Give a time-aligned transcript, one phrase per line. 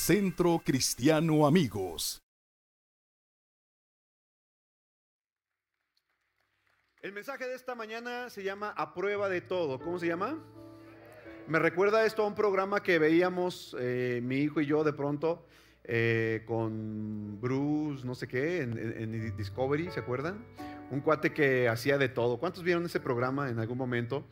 [0.00, 2.22] Centro Cristiano Amigos.
[7.02, 9.78] El mensaje de esta mañana se llama A prueba de todo.
[9.78, 10.42] ¿Cómo se llama?
[11.46, 15.46] Me recuerda esto a un programa que veíamos eh, mi hijo y yo de pronto
[15.84, 20.46] eh, con Bruce, no sé qué, en, en Discovery, ¿se acuerdan?
[20.90, 22.38] Un cuate que hacía de todo.
[22.38, 24.24] ¿Cuántos vieron ese programa en algún momento?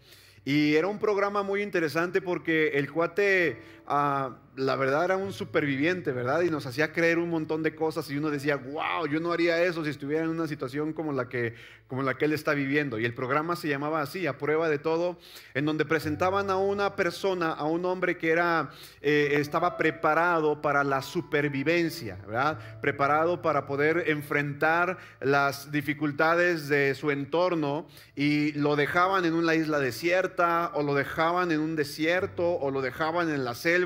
[0.49, 6.11] Y era un programa muy interesante porque el cuate, ah, la verdad, era un superviviente,
[6.11, 6.43] ¿verdad?
[6.43, 9.63] Y nos hacía creer un montón de cosas y uno decía, wow, yo no haría
[9.63, 11.55] eso si estuviera en una situación como la que,
[11.87, 12.99] como la que él está viviendo.
[12.99, 15.17] Y el programa se llamaba así, a prueba de todo,
[15.55, 18.71] en donde presentaban a una persona, a un hombre que era,
[19.01, 22.81] eh, estaba preparado para la supervivencia, ¿verdad?
[22.81, 29.79] Preparado para poder enfrentar las dificultades de su entorno y lo dejaban en una isla
[29.79, 33.78] desierta o lo dejaban en un desierto o lo dejaban en la selva,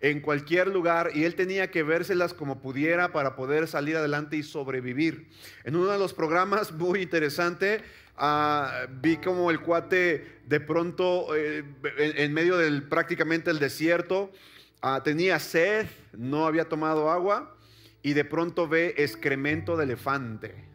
[0.00, 4.42] en cualquier lugar, y él tenía que vérselas como pudiera para poder salir adelante y
[4.42, 5.28] sobrevivir.
[5.64, 7.82] En uno de los programas muy interesante,
[8.16, 11.64] ah, vi como el cuate de pronto eh,
[11.98, 14.32] en, medio del prácticamente el desierto,
[14.80, 17.56] ah, tenía sed, no había tomado agua,
[18.02, 20.68] y de pronto ve excremento de elefante.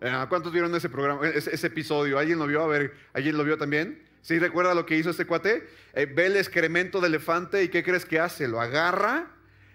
[0.00, 2.18] Ah, ¿Cuántos vieron ese programa, ese, episodio?
[2.18, 2.62] ¿Alguien lo vio?
[2.62, 4.03] A ver, ¿alguien lo vio también?
[4.24, 5.68] ¿Sí recuerda lo que hizo este cuate?
[5.92, 8.48] Eh, ve el excremento de elefante y ¿qué crees que hace?
[8.48, 9.26] Lo agarra,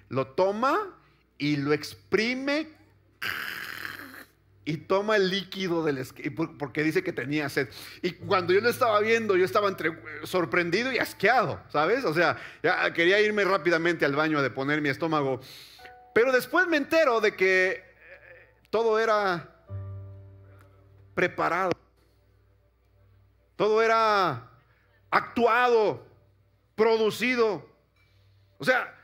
[0.09, 0.97] lo toma
[1.37, 2.67] y lo exprime
[4.65, 6.03] y toma el líquido del
[6.57, 7.69] porque dice que tenía sed.
[8.01, 9.91] Y cuando yo lo estaba viendo, yo estaba entre
[10.23, 12.03] sorprendido y asqueado, ¿sabes?
[12.03, 15.41] O sea, ya quería irme rápidamente al baño de poner mi estómago.
[16.15, 17.83] Pero después me entero de que eh,
[18.71, 19.47] todo era
[21.13, 21.69] preparado.
[23.59, 24.49] Todo era
[25.11, 26.07] actuado,
[26.75, 27.69] producido.
[28.57, 28.95] O sea,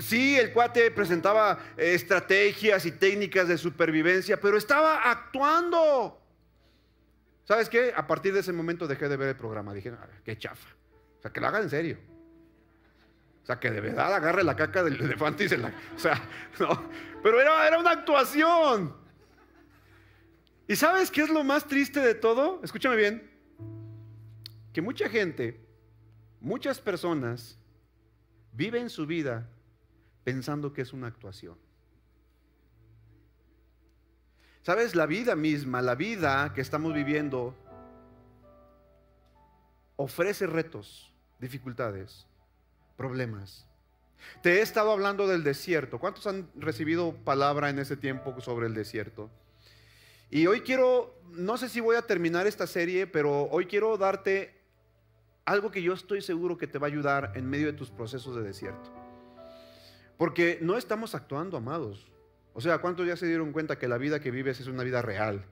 [0.00, 6.20] sí, el cuate presentaba estrategias y técnicas de supervivencia, pero estaba actuando.
[7.44, 7.92] ¿Sabes qué?
[7.96, 9.72] A partir de ese momento dejé de ver el programa.
[9.72, 10.70] Dije, ah, qué chafa.
[11.20, 11.96] O sea, que lo haga en serio.
[13.44, 15.72] O sea, que de verdad agarre la caca del elefante y se la...
[15.94, 16.20] O sea,
[16.58, 16.90] no.
[17.22, 18.92] Pero era, era una actuación.
[20.66, 22.60] ¿Y sabes qué es lo más triste de todo?
[22.64, 23.29] Escúchame bien
[24.72, 25.60] que mucha gente,
[26.40, 27.58] muchas personas
[28.52, 29.48] viven su vida
[30.24, 31.56] pensando que es una actuación.
[34.62, 34.94] ¿Sabes?
[34.94, 37.56] La vida misma, la vida que estamos viviendo,
[39.96, 42.26] ofrece retos, dificultades,
[42.96, 43.66] problemas.
[44.42, 45.98] Te he estado hablando del desierto.
[45.98, 49.30] ¿Cuántos han recibido palabra en ese tiempo sobre el desierto?
[50.30, 54.59] Y hoy quiero, no sé si voy a terminar esta serie, pero hoy quiero darte
[55.50, 58.36] algo que yo estoy seguro que te va a ayudar en medio de tus procesos
[58.36, 58.92] de desierto.
[60.16, 62.08] Porque no estamos actuando, amados.
[62.52, 65.02] O sea, ¿cuántos ya se dieron cuenta que la vida que vives es una vida
[65.02, 65.44] real?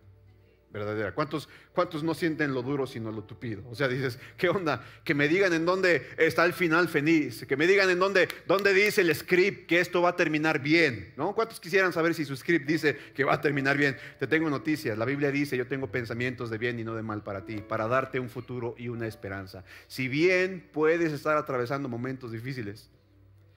[0.73, 1.15] Verdadera.
[1.15, 3.62] ¿Cuántos, ¿Cuántos no sienten lo duro sino lo tupido?
[3.71, 4.84] O sea, dices, ¿qué onda?
[5.05, 8.75] Que me digan en dónde está el final feliz, que me digan en dónde, dónde
[8.75, 11.34] dice el script que esto va a terminar bien, ¿no?
[11.34, 13.97] ¿Cuántos quisieran saber si su script dice que va a terminar bien?
[14.19, 17.23] Te tengo noticias, la Biblia dice, yo tengo pensamientos de bien y no de mal
[17.23, 19.65] para ti, para darte un futuro y una esperanza.
[19.87, 22.91] Si bien puedes estar atravesando momentos difíciles,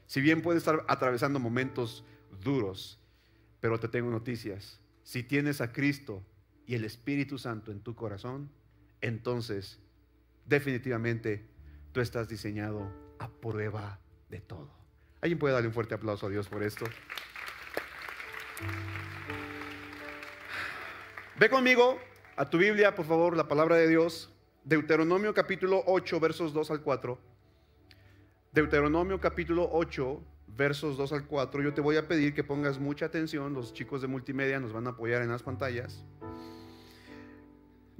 [0.08, 2.04] si bien puedes estar atravesando momentos
[2.44, 3.00] duros,
[3.60, 4.80] pero te tengo noticias.
[5.04, 6.24] Si tienes a Cristo,
[6.72, 8.50] y el Espíritu Santo en tu corazón,
[9.02, 9.78] entonces
[10.46, 11.46] definitivamente
[11.92, 12.90] tú estás diseñado
[13.20, 14.00] a prueba
[14.30, 14.70] de todo.
[15.20, 16.86] ¿Alguien puede darle un fuerte aplauso a Dios por esto?
[21.38, 22.00] Ve conmigo
[22.38, 24.34] a tu Biblia, por favor, la palabra de Dios.
[24.64, 27.20] Deuteronomio capítulo 8, versos 2 al 4.
[28.54, 31.64] Deuteronomio capítulo 8, versos 2 al 4.
[31.64, 33.54] Yo te voy a pedir que pongas mucha atención.
[33.54, 36.06] Los chicos de multimedia nos van a apoyar en las pantallas.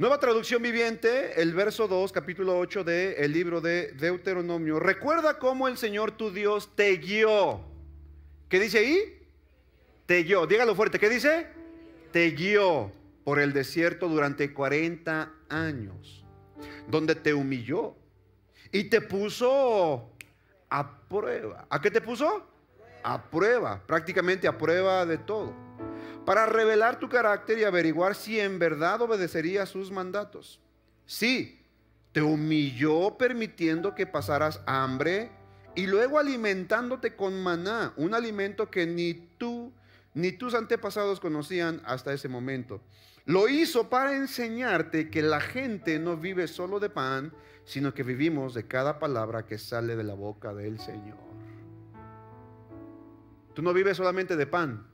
[0.02, 4.80] Nueva traducción viviente, el verso 2, capítulo 8 del el libro de Deuteronomio.
[4.80, 7.62] Recuerda cómo el Señor tu Dios te guió.
[8.50, 9.28] ¿Qué dice ahí?
[10.08, 10.48] Te guió.
[10.48, 10.98] Dígalo fuerte.
[10.98, 11.46] ¿Qué dice?
[12.12, 12.92] Te guió
[13.24, 16.26] por el desierto durante 40 años,
[16.88, 17.96] donde te humilló
[18.72, 20.10] y te puso
[20.72, 21.68] a prueba.
[21.70, 22.48] ¿A qué te puso?
[23.04, 25.54] A prueba, prácticamente a prueba de todo
[26.26, 30.62] para revelar tu carácter y averiguar si en verdad obedecerías sus mandatos.
[31.06, 31.62] Sí,
[32.12, 35.32] te humilló permitiendo que pasaras hambre
[35.76, 39.74] y luego alimentándote con maná, un alimento que ni tú
[40.14, 42.82] ni tus antepasados conocían hasta ese momento.
[43.26, 47.34] Lo hizo para enseñarte que la gente no vive solo de pan,
[47.64, 51.18] sino que vivimos de cada palabra que sale de la boca del Señor.
[53.54, 54.91] Tú no vives solamente de pan,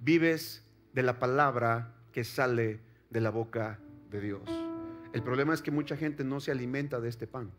[0.00, 0.62] vives
[0.92, 3.78] de la palabra que sale de la boca
[4.10, 4.42] de Dios.
[5.12, 7.50] El problema es que mucha gente no se alimenta de este pan.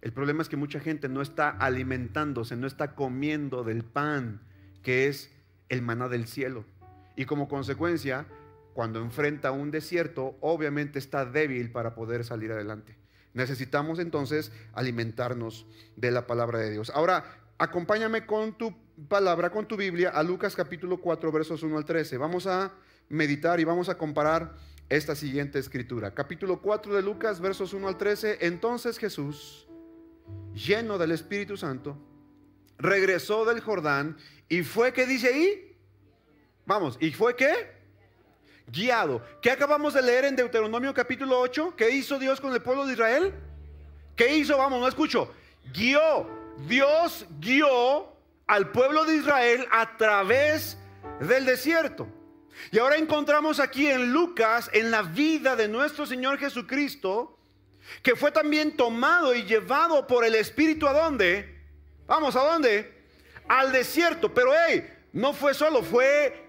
[0.00, 4.40] El problema es que mucha gente no está alimentándose, no está comiendo del pan
[4.82, 5.30] que es
[5.68, 6.64] el maná del cielo.
[7.16, 8.26] Y como consecuencia,
[8.74, 12.96] cuando enfrenta un desierto, obviamente está débil para poder salir adelante.
[13.34, 15.66] Necesitamos entonces alimentarnos
[15.96, 16.90] de la palabra de Dios.
[16.94, 17.24] Ahora,
[17.58, 18.74] acompáñame con tu
[19.06, 22.16] palabra, con tu Biblia, a Lucas capítulo 4, versos 1 al 13.
[22.16, 22.72] Vamos a
[23.08, 24.56] meditar y vamos a comparar
[24.88, 26.14] esta siguiente escritura.
[26.14, 28.38] Capítulo 4 de Lucas, versos 1 al 13.
[28.40, 29.68] Entonces Jesús,
[30.54, 31.96] lleno del Espíritu Santo,
[32.78, 34.16] regresó del Jordán
[34.48, 35.76] y fue, ¿qué dice ahí?
[36.66, 37.78] Vamos, ¿y fue qué?
[38.66, 39.22] Guiado.
[39.40, 41.74] ¿Qué acabamos de leer en Deuteronomio capítulo 8?
[41.76, 43.32] ¿Qué hizo Dios con el pueblo de Israel?
[44.16, 44.58] ¿Qué hizo?
[44.58, 45.32] Vamos, no escucho.
[45.72, 46.26] Guió.
[46.66, 48.17] Dios guió
[48.48, 50.76] al pueblo de Israel a través
[51.20, 52.08] del desierto.
[52.72, 57.38] Y ahora encontramos aquí en Lucas, en la vida de nuestro Señor Jesucristo,
[58.02, 61.56] que fue también tomado y llevado por el Espíritu a dónde?
[62.06, 63.04] Vamos, ¿a dónde?
[63.48, 64.34] Al desierto.
[64.34, 66.48] Pero hey, no fue solo, fue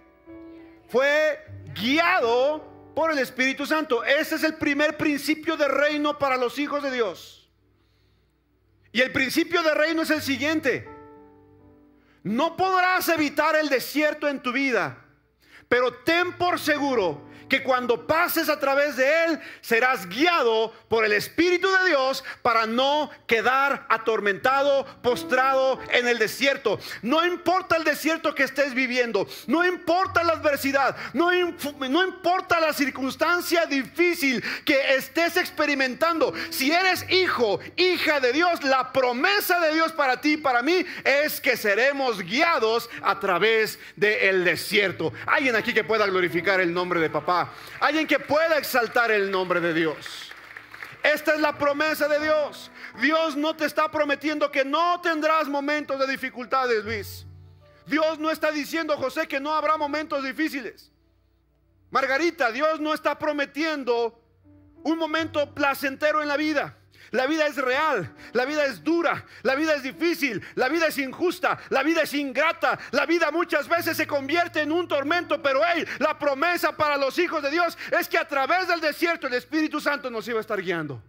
[0.90, 1.40] fue
[1.76, 4.04] guiado por el Espíritu Santo.
[4.04, 7.48] Ese es el primer principio de reino para los hijos de Dios.
[8.92, 10.99] Y el principio de reino es el siguiente.
[12.24, 14.98] No podrás evitar el desierto en tu vida,
[15.68, 21.14] pero ten por seguro que cuando pases a través de él serás guiado por el
[21.14, 26.80] Espíritu de Dios para no quedar atormentado, postrado en el desierto.
[27.02, 32.74] No importa el desierto que estés viviendo, no importa la adversidad, no, no importa la
[32.74, 36.34] circunstancia difícil que estés experimentando.
[36.50, 40.86] Si eres hijo, hija de Dios, la promesa de Dios para ti y para mí
[41.04, 45.12] es que seremos guiados a través del desierto.
[45.26, 47.39] Alguien aquí que pueda glorificar el nombre de papá.
[47.80, 50.32] Alguien que pueda exaltar el nombre de Dios.
[51.04, 52.72] Esta es la promesa de Dios.
[53.02, 57.26] Dios no te está prometiendo que no tendrás momentos de dificultades, Luis.
[57.86, 60.92] Dios no está diciendo, José, que no habrá momentos difíciles.
[61.92, 64.22] Margarita, Dios no está prometiendo
[64.84, 66.79] un momento placentero en la vida.
[67.12, 70.98] La vida es real, la vida es dura, la vida es difícil, la vida es
[70.98, 75.62] injusta, la vida es ingrata, la vida muchas veces se convierte en un tormento, pero
[75.66, 79.34] hey, la promesa para los hijos de Dios es que a través del desierto el
[79.34, 81.02] Espíritu Santo nos iba a estar guiando.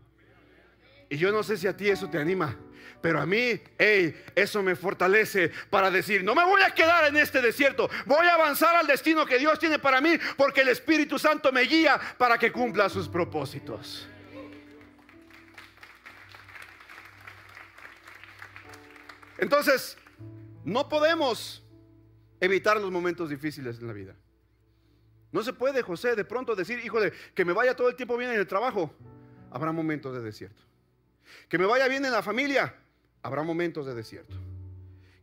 [1.08, 2.56] Y yo no sé si a ti eso te anima,
[3.02, 7.16] pero a mí, hey, eso me fortalece para decir, no me voy a quedar en
[7.16, 11.18] este desierto, voy a avanzar al destino que Dios tiene para mí, porque el Espíritu
[11.18, 14.09] Santo me guía para que cumpla sus propósitos.
[19.40, 19.96] Entonces,
[20.64, 21.64] no podemos
[22.40, 24.14] evitar los momentos difíciles en la vida.
[25.32, 28.30] No se puede, José, de pronto decir, híjole, que me vaya todo el tiempo bien
[28.30, 28.94] en el trabajo.
[29.50, 30.62] Habrá momentos de desierto.
[31.48, 32.74] Que me vaya bien en la familia.
[33.22, 34.36] Habrá momentos de desierto.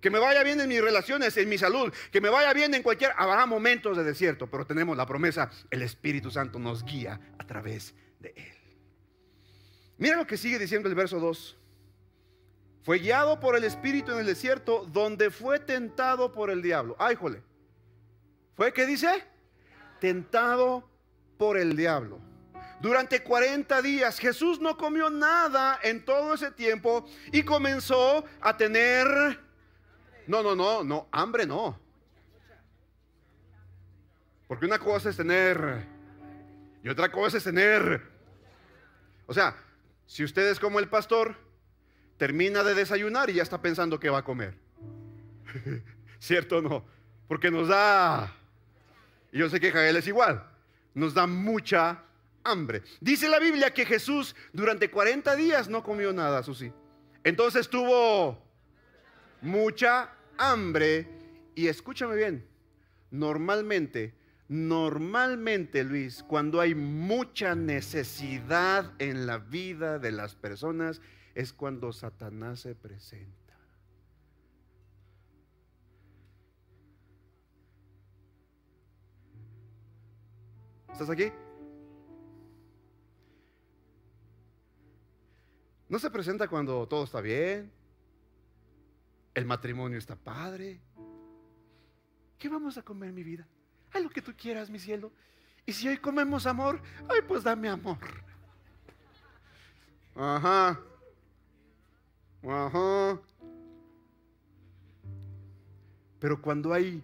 [0.02, 1.94] Que me vaya bien en mis relaciones, en mi salud.
[2.12, 3.12] Que me vaya bien en cualquier...
[3.18, 4.48] Habrá momentos de desierto.
[4.48, 5.52] Pero tenemos la promesa.
[5.70, 8.58] El Espíritu Santo nos guía a través de Él.
[9.98, 11.58] Mira lo que sigue diciendo el verso 2.
[12.88, 16.96] Fue guiado por el Espíritu en el desierto donde fue tentado por el diablo.
[16.98, 17.44] Ay, jole.
[18.56, 19.26] ¿Fue qué dice?
[20.00, 20.90] Tentado
[21.38, 22.22] por el diablo.
[22.80, 29.06] Durante 40 días Jesús no comió nada en todo ese tiempo y comenzó a tener...
[30.26, 31.78] No, no, no, no, hambre no.
[34.48, 35.86] Porque una cosa es tener
[36.82, 38.02] y otra cosa es tener...
[39.26, 39.58] O sea,
[40.06, 41.47] si usted es como el pastor,
[42.18, 44.56] termina de desayunar y ya está pensando que va a comer.
[46.20, 46.86] ¿Cierto o no?
[47.28, 48.36] Porque nos da,
[49.32, 50.44] y yo sé que Jael es igual,
[50.94, 52.04] nos da mucha
[52.44, 52.82] hambre.
[53.00, 56.72] Dice la Biblia que Jesús durante 40 días no comió nada, sí.
[57.24, 58.42] Entonces tuvo
[59.42, 61.08] mucha hambre
[61.56, 62.48] y escúchame bien,
[63.12, 64.14] normalmente,
[64.48, 71.02] normalmente Luis, cuando hay mucha necesidad en la vida de las personas,
[71.38, 73.54] es cuando Satanás se presenta.
[80.92, 81.32] ¿Estás aquí?
[85.88, 87.72] No se presenta cuando todo está bien,
[89.36, 90.82] el matrimonio está padre.
[92.40, 93.48] ¿Qué vamos a comer, mi vida?
[93.94, 95.12] Haz lo que tú quieras, mi cielo.
[95.68, 98.00] Y si hoy comemos amor, ay, pues dame amor.
[100.16, 100.82] Ajá.
[106.20, 107.04] Pero cuando hay...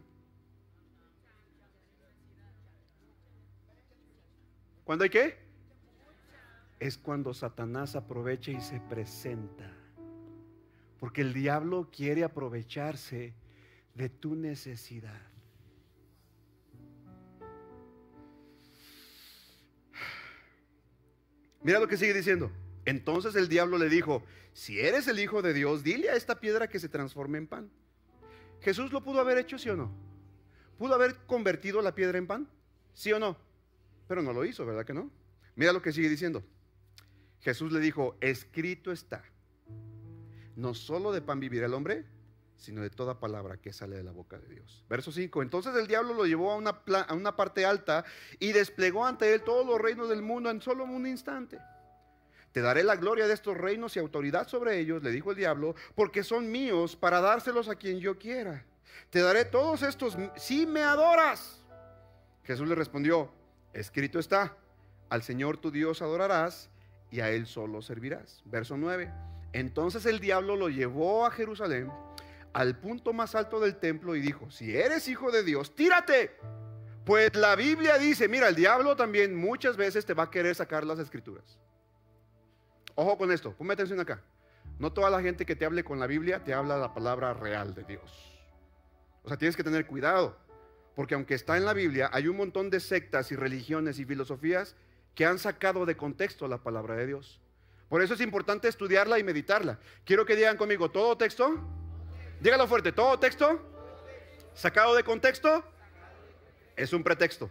[4.86, 5.38] ¿Cuándo hay qué?
[6.80, 9.70] Es cuando Satanás aprovecha y se presenta.
[11.00, 13.34] Porque el diablo quiere aprovecharse
[13.96, 15.22] de tu necesidad.
[21.62, 22.52] Mira lo que sigue diciendo.
[22.86, 24.24] Entonces el diablo le dijo,
[24.54, 27.72] si eres el Hijo de Dios, dile a esta piedra que se transforme en pan.
[28.62, 29.92] Jesús lo pudo haber hecho, sí o no.
[30.78, 32.48] ¿Pudo haber convertido la piedra en pan?
[32.94, 33.36] ¿Sí o no?
[34.08, 35.10] Pero no lo hizo, ¿verdad que no?
[35.56, 36.44] Mira lo que sigue diciendo.
[37.42, 39.24] Jesús le dijo, escrito está,
[40.56, 42.06] no solo de pan vivirá el hombre,
[42.56, 44.86] sino de toda palabra que sale de la boca de Dios.
[44.88, 45.42] Verso 5.
[45.42, 48.06] Entonces el diablo lo llevó a una, a una parte alta
[48.40, 51.60] y desplegó ante él todos los reinos del mundo en solo un instante.
[52.54, 55.76] Te daré la gloria de estos reinos y autoridad sobre ellos, le dijo el diablo,
[55.96, 58.64] porque son míos para dárselos a quien yo quiera.
[59.10, 61.64] Te daré todos estos si me adoras.
[62.44, 63.32] Jesús le respondió,
[63.74, 64.56] escrito está,
[65.10, 66.70] al Señor tu Dios adorarás
[67.10, 68.44] y a Él solo servirás.
[68.46, 69.12] Verso 9.
[69.54, 71.92] Entonces el diablo lo llevó a Jerusalén
[72.54, 76.38] al punto más alto del templo y dijo, si eres hijo de Dios, tírate.
[77.04, 80.86] Pues la Biblia dice, mira, el diablo también muchas veces te va a querer sacar
[80.86, 81.58] las escrituras.
[82.96, 84.22] Ojo con esto, ponme atención acá.
[84.80, 87.74] No toda la gente que te hable con la Biblia te habla la palabra real
[87.74, 88.42] de Dios.
[89.24, 90.38] O sea, tienes que tener cuidado,
[90.96, 94.76] porque aunque está en la Biblia, hay un montón de sectas y religiones y filosofías
[95.16, 97.40] que han sacado de contexto la palabra de Dios.
[97.90, 99.80] Por eso es importante estudiarla y meditarla.
[100.04, 101.60] Quiero que digan conmigo, ¿todo texto?
[102.42, 103.62] Dígalo fuerte, ¿todo texto?
[104.54, 105.64] ¿Sacado de contexto?
[106.76, 107.50] Es un pretexto.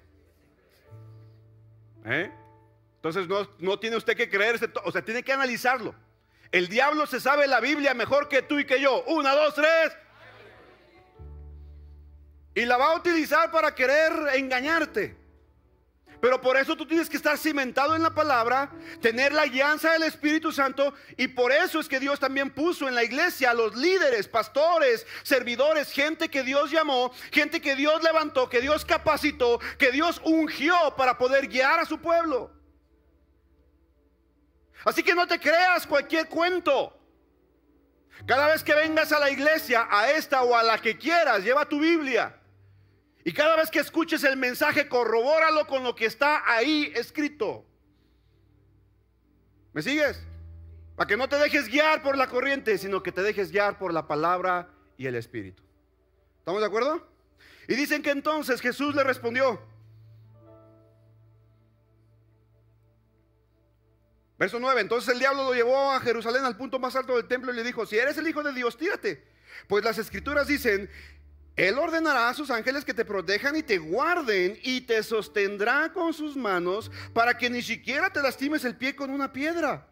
[2.05, 2.31] ¿Eh?
[3.03, 5.93] Entonces no, no, tiene usted que creerse, o sea, tiene que analizarlo.
[6.53, 9.03] El diablo se sabe la Biblia mejor que tú y que yo.
[9.09, 9.93] Una, dos, tres.
[12.55, 15.17] Y la va a utilizar para querer engañarte.
[16.21, 20.05] Pero por eso tú tienes que estar cimentado en la palabra, tener la guianza del
[20.05, 23.75] Espíritu Santo y por eso es que Dios también puso en la iglesia a los
[23.75, 29.91] líderes, pastores, servidores, gente que Dios llamó, gente que Dios levantó, que Dios capacitó, que
[29.91, 32.62] Dios ungió para poder guiar a su pueblo.
[34.85, 36.99] Así que no te creas cualquier cuento.
[38.27, 41.69] Cada vez que vengas a la iglesia, a esta o a la que quieras, lleva
[41.69, 42.39] tu Biblia.
[43.25, 47.65] Y cada vez que escuches el mensaje, corrobóralo con lo que está ahí escrito.
[49.73, 50.21] ¿Me sigues?
[50.97, 53.93] Para que no te dejes guiar por la corriente, sino que te dejes guiar por
[53.93, 55.63] la palabra y el Espíritu.
[56.39, 57.09] ¿Estamos de acuerdo?
[57.69, 59.63] Y dicen que entonces Jesús le respondió.
[64.43, 67.53] Verso 9, entonces el diablo lo llevó a Jerusalén al punto más alto del templo
[67.53, 69.23] y le dijo, si eres el Hijo de Dios, tírate.
[69.69, 70.91] Pues las escrituras dicen,
[71.55, 76.13] él ordenará a sus ángeles que te protejan y te guarden y te sostendrá con
[76.13, 79.87] sus manos para que ni siquiera te lastimes el pie con una piedra.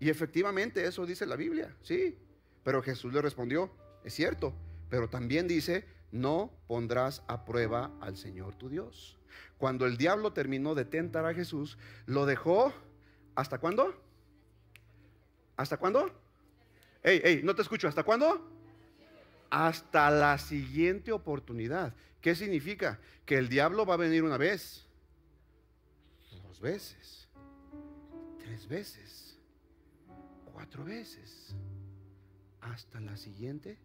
[0.00, 2.18] Y efectivamente eso dice la Biblia, sí.
[2.64, 4.52] Pero Jesús le respondió, es cierto,
[4.90, 9.16] pero también dice, no pondrás a prueba al Señor tu Dios.
[9.58, 12.74] Cuando el diablo terminó de tentar a Jesús, lo dejó,
[13.34, 13.94] ¿hasta cuándo?
[15.56, 16.10] ¿Hasta cuándo?
[17.02, 18.52] Ey, ey, no te escucho, ¿hasta cuándo?
[19.52, 21.94] hasta la siguiente oportunidad.
[22.22, 22.98] ¿Qué significa?
[23.26, 24.86] Que el diablo va a venir una vez,
[26.42, 27.28] dos veces,
[28.38, 29.38] tres veces,
[30.54, 31.54] cuatro veces,
[32.62, 33.76] hasta la siguiente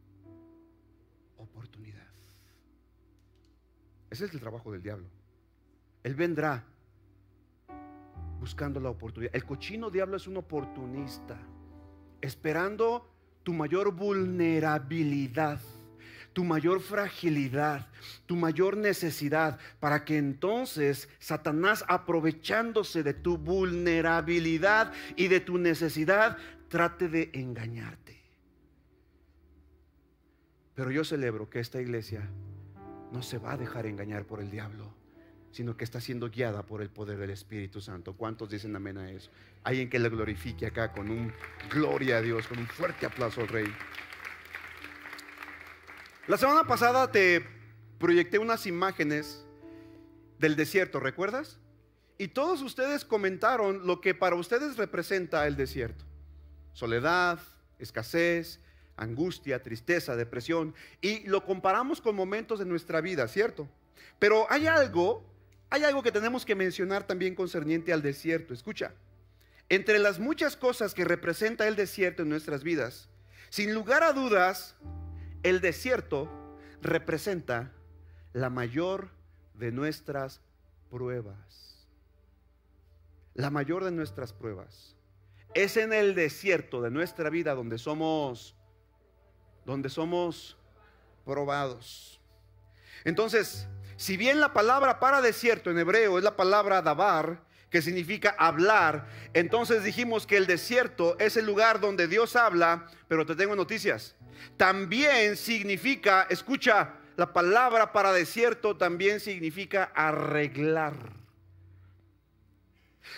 [1.35, 2.07] oportunidad.
[4.09, 5.09] Ese es el trabajo del diablo.
[6.01, 6.63] Él vendrá
[8.39, 9.35] buscando la oportunidad.
[9.35, 11.37] El cochino diablo es un oportunista,
[12.21, 13.09] esperando
[13.43, 15.59] tu mayor vulnerabilidad,
[16.33, 17.87] tu mayor fragilidad,
[18.25, 26.37] tu mayor necesidad, para que entonces Satanás, aprovechándose de tu vulnerabilidad y de tu necesidad,
[26.67, 28.21] trate de engañarte.
[30.75, 32.29] Pero yo celebro que esta iglesia
[33.11, 34.96] no se va a dejar engañar por el diablo
[35.57, 38.13] sino que está siendo guiada por el poder del Espíritu Santo.
[38.13, 39.31] ¿Cuántos dicen amén a eso?
[39.63, 41.33] Alguien que le glorifique acá con un
[41.71, 43.65] gloria a Dios, con un fuerte aplauso al Rey.
[46.27, 47.43] La semana pasada te
[47.97, 49.47] proyecté unas imágenes
[50.37, 51.57] del desierto, ¿recuerdas?
[52.19, 56.05] Y todos ustedes comentaron lo que para ustedes representa el desierto.
[56.73, 57.39] Soledad,
[57.79, 58.59] escasez,
[58.95, 60.75] angustia, tristeza, depresión.
[61.01, 63.67] Y lo comparamos con momentos de nuestra vida, ¿cierto?
[64.19, 65.35] Pero hay algo
[65.69, 68.53] hay algo que tenemos que mencionar también concerniente al desierto.
[68.53, 68.93] Escucha,
[69.69, 73.09] entre las muchas cosas que representa el desierto en nuestras vidas,
[73.49, 74.75] sin lugar a dudas,
[75.43, 76.29] el desierto
[76.81, 77.71] representa
[78.33, 79.09] la mayor
[79.55, 80.41] de nuestras
[80.89, 81.87] pruebas.
[83.33, 84.95] La mayor de nuestras pruebas.
[85.53, 88.55] Es en el desierto de nuestra vida donde somos
[89.65, 90.57] donde somos
[91.25, 92.21] probados.
[93.03, 98.35] Entonces, si bien la palabra para desierto en hebreo es la palabra dabar, que significa
[98.37, 103.55] hablar, entonces dijimos que el desierto es el lugar donde Dios habla, pero te tengo
[103.55, 104.15] noticias.
[104.55, 110.93] También significa, escucha, la palabra para desierto también significa arreglar.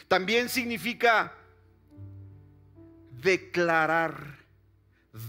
[0.07, 1.33] También significa
[3.21, 4.37] declarar,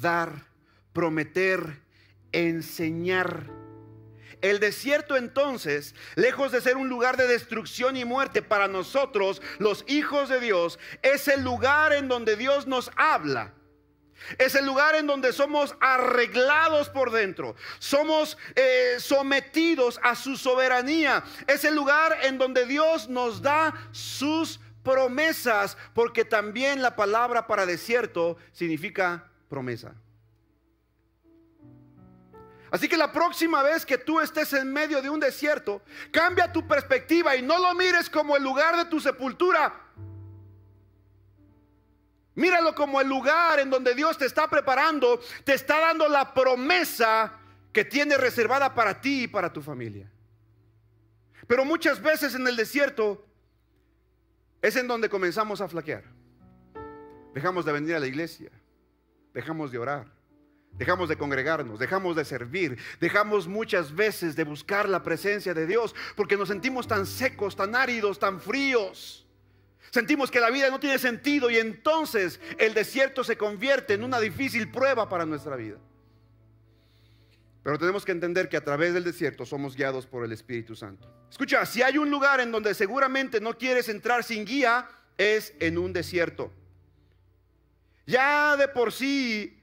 [0.01, 0.47] dar,
[0.93, 1.81] prometer,
[2.33, 3.60] enseñar.
[4.41, 9.85] El desierto entonces, lejos de ser un lugar de destrucción y muerte para nosotros, los
[9.87, 13.53] hijos de Dios, es el lugar en donde Dios nos habla.
[14.39, 17.57] Es el lugar en donde somos arreglados por dentro.
[17.79, 21.25] Somos eh, sometidos a su soberanía.
[21.47, 25.77] Es el lugar en donde Dios nos da sus promesas.
[25.95, 29.95] Porque también la palabra para desierto significa promesa.
[32.71, 36.67] Así que la próxima vez que tú estés en medio de un desierto, cambia tu
[36.67, 39.75] perspectiva y no lo mires como el lugar de tu sepultura.
[42.37, 47.33] Míralo como el lugar en donde Dios te está preparando, te está dando la promesa
[47.73, 50.09] que tiene reservada para ti y para tu familia.
[51.49, 53.27] Pero muchas veces en el desierto
[54.63, 56.05] es en donde comenzamos a flaquear.
[57.35, 58.51] Dejamos de venir a la iglesia,
[59.35, 60.20] dejamos de orar
[60.73, 65.95] Dejamos de congregarnos, dejamos de servir, dejamos muchas veces de buscar la presencia de Dios
[66.17, 69.27] porque nos sentimos tan secos, tan áridos, tan fríos.
[69.91, 74.21] Sentimos que la vida no tiene sentido y entonces el desierto se convierte en una
[74.21, 75.79] difícil prueba para nuestra vida.
[77.63, 81.13] Pero tenemos que entender que a través del desierto somos guiados por el Espíritu Santo.
[81.31, 85.77] Escucha, si hay un lugar en donde seguramente no quieres entrar sin guía, es en
[85.77, 86.53] un desierto.
[88.07, 89.60] Ya de por sí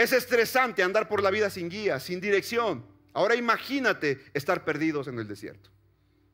[0.00, 2.86] es estresante andar por la vida sin guía, sin dirección.
[3.12, 5.68] Ahora imagínate estar perdidos en el desierto.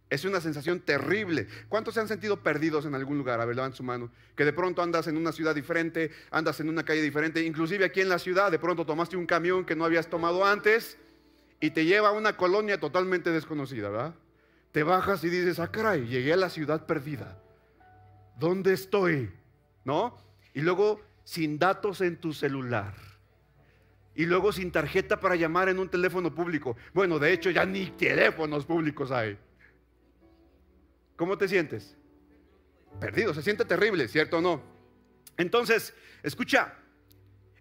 [0.08, 1.48] Es una sensación terrible.
[1.68, 3.40] ¿Cuántos se han sentido perdidos en algún lugar?
[3.40, 4.12] A ver, su mano.
[4.36, 8.00] Que de pronto andas en una ciudad diferente, andas en una calle diferente, inclusive aquí
[8.00, 10.96] en la ciudad, de pronto tomaste un camión que no habías tomado antes
[11.58, 14.14] y te lleva a una colonia totalmente desconocida, ¿verdad?
[14.70, 17.36] Te bajas y dices, ah, caray, llegué a la ciudad perdida.
[18.38, 19.32] ¿Dónde estoy?
[19.84, 20.16] ¿No?
[20.54, 23.15] Y luego sin datos en tu celular
[24.16, 26.76] y luego sin tarjeta para llamar en un teléfono público.
[26.94, 29.38] Bueno, de hecho ya ni teléfonos públicos hay.
[31.16, 31.96] ¿Cómo te sientes?
[32.98, 34.62] Perdido, se siente terrible, ¿cierto o no?
[35.36, 36.74] Entonces, escucha,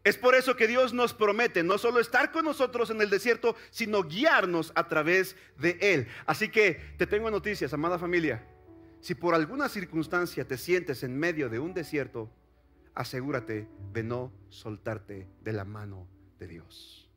[0.05, 3.55] es por eso que Dios nos promete no solo estar con nosotros en el desierto,
[3.69, 6.07] sino guiarnos a través de Él.
[6.25, 8.45] Así que te tengo noticias, amada familia.
[9.01, 12.31] Si por alguna circunstancia te sientes en medio de un desierto,
[12.93, 16.14] asegúrate de no soltarte de la mano
[16.47, 17.09] Dios.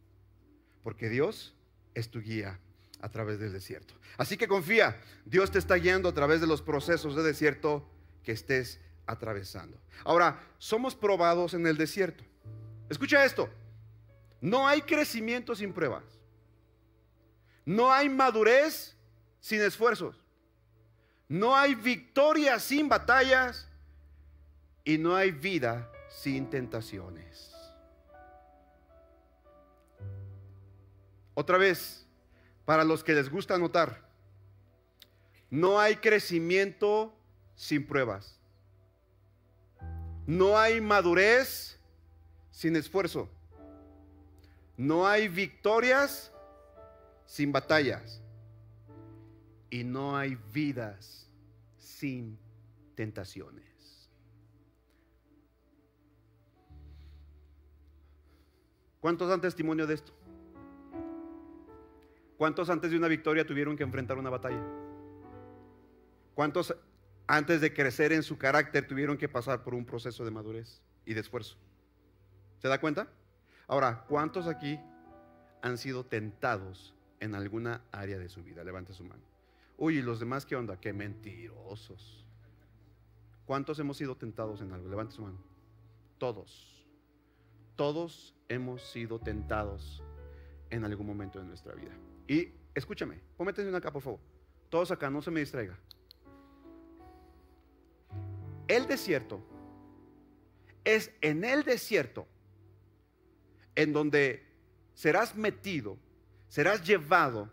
[0.82, 1.54] Porque Dios
[1.94, 2.58] es tu guía
[3.00, 3.94] a través del desierto.
[4.16, 7.88] Así que confía, Dios te está guiando a través de los procesos de desierto
[8.24, 9.78] que estés atravesando.
[10.04, 12.24] Ahora, somos probados en el desierto.
[12.88, 13.48] Escucha esto,
[14.40, 16.04] no hay crecimiento sin pruebas.
[17.64, 18.96] No hay madurez
[19.40, 20.16] sin esfuerzos.
[21.28, 23.68] No hay victoria sin batallas.
[24.84, 27.52] Y no hay vida sin tentaciones.
[31.40, 32.04] Otra vez,
[32.64, 34.02] para los que les gusta anotar,
[35.50, 37.16] no hay crecimiento
[37.54, 38.40] sin pruebas.
[40.26, 41.78] No hay madurez
[42.50, 43.28] sin esfuerzo.
[44.76, 46.32] No hay victorias
[47.24, 48.20] sin batallas.
[49.70, 51.30] Y no hay vidas
[51.78, 52.36] sin
[52.96, 54.10] tentaciones.
[59.00, 60.17] ¿Cuántos dan testimonio de esto?
[62.38, 64.62] ¿Cuántos antes de una victoria tuvieron que enfrentar una batalla?
[66.34, 66.72] ¿Cuántos
[67.26, 71.14] antes de crecer en su carácter tuvieron que pasar por un proceso de madurez y
[71.14, 71.56] de esfuerzo?
[72.58, 73.08] ¿Se da cuenta?
[73.66, 74.78] Ahora, ¿cuántos aquí
[75.62, 78.62] han sido tentados en alguna área de su vida?
[78.62, 79.24] Levante su mano.
[79.76, 80.78] Uy, ¿y los demás qué onda?
[80.80, 82.24] Qué mentirosos.
[83.46, 84.88] ¿Cuántos hemos sido tentados en algo?
[84.88, 85.38] Levante su mano.
[86.18, 86.86] Todos.
[87.74, 90.04] Todos hemos sido tentados
[90.70, 91.96] en algún momento de nuestra vida.
[92.28, 94.20] Y escúchame, póngete una acá, por favor.
[94.68, 95.76] Todos acá, no se me distraiga.
[98.68, 99.42] El desierto
[100.84, 102.28] es en el desierto
[103.74, 104.46] en donde
[104.92, 105.96] serás metido,
[106.48, 107.50] serás llevado,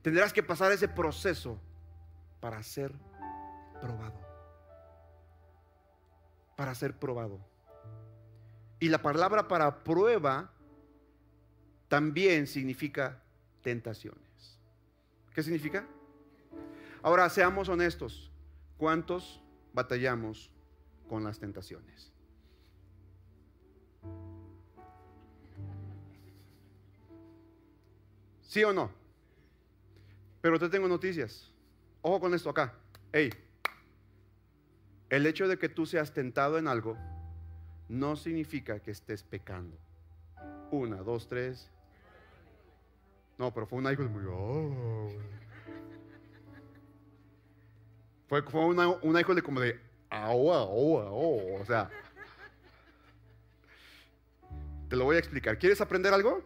[0.00, 1.58] tendrás que pasar ese proceso
[2.40, 2.92] para ser
[3.80, 4.20] probado.
[6.56, 7.40] Para ser probado.
[8.78, 10.52] Y la palabra para prueba
[11.88, 13.21] también significa
[13.62, 14.58] tentaciones.
[15.34, 15.86] ¿Qué significa?
[17.02, 18.30] Ahora, seamos honestos.
[18.76, 19.40] ¿Cuántos
[19.72, 20.50] batallamos
[21.08, 22.12] con las tentaciones?
[28.42, 28.90] ¿Sí o no?
[30.42, 31.50] Pero te tengo noticias.
[32.02, 32.74] Ojo con esto acá.
[33.12, 33.30] Hey,
[35.08, 36.98] el hecho de que tú seas tentado en algo
[37.88, 39.78] no significa que estés pecando.
[40.70, 41.70] Una, dos, tres.
[43.42, 44.22] No, pero fue una hijo muy.
[44.30, 45.10] Oh.
[48.28, 49.80] Fue, fue una, una hijo de como de.
[50.08, 51.60] Agua, agua, oh.
[51.60, 51.90] O sea.
[54.88, 55.58] Te lo voy a explicar.
[55.58, 56.40] ¿Quieres aprender algo?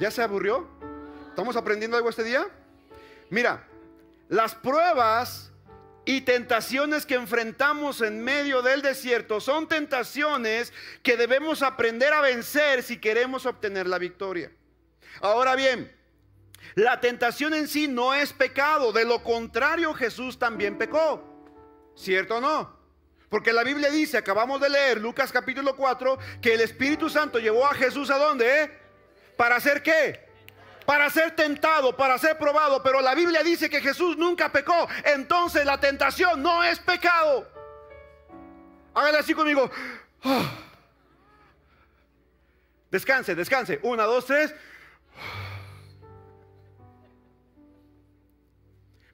[0.00, 0.66] ¿Ya se aburrió?
[1.28, 2.46] ¿Estamos aprendiendo algo este día?
[3.28, 3.68] Mira,
[4.30, 5.52] las pruebas
[6.06, 12.82] y tentaciones que enfrentamos en medio del desierto son tentaciones que debemos aprender a vencer
[12.82, 14.50] si queremos obtener la victoria.
[15.20, 15.97] Ahora bien,
[16.74, 21.24] la tentación en sí no es pecado, de lo contrario Jesús también pecó.
[21.96, 22.76] ¿Cierto o no?
[23.28, 27.66] Porque la Biblia dice, acabamos de leer Lucas capítulo 4, que el Espíritu Santo llevó
[27.66, 28.62] a Jesús a dónde?
[28.62, 28.78] Eh?
[29.36, 30.28] ¿Para hacer qué?
[30.88, 35.66] para ser tentado, para ser probado, pero la Biblia dice que Jesús nunca pecó, entonces
[35.66, 37.46] la tentación no es pecado.
[38.94, 39.70] Hágale así conmigo.
[42.90, 43.80] Descanse, descanse.
[43.82, 44.54] Una, dos, tres.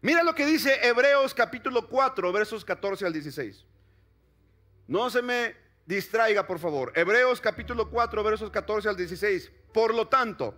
[0.05, 3.64] Mira lo que dice Hebreos capítulo 4, versos 14 al 16.
[4.87, 6.93] No se me distraiga, por favor.
[6.95, 9.51] Hebreos capítulo 4, versos 14 al 16.
[9.73, 10.55] Por lo tanto,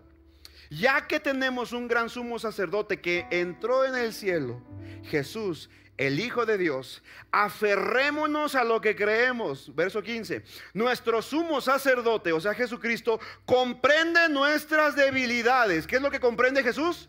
[0.68, 4.60] ya que tenemos un gran sumo sacerdote que entró en el cielo,
[5.04, 9.72] Jesús, el Hijo de Dios, aferrémonos a lo que creemos.
[9.76, 10.42] Verso 15.
[10.74, 15.86] Nuestro sumo sacerdote, o sea Jesucristo, comprende nuestras debilidades.
[15.86, 17.08] ¿Qué es lo que comprende Jesús?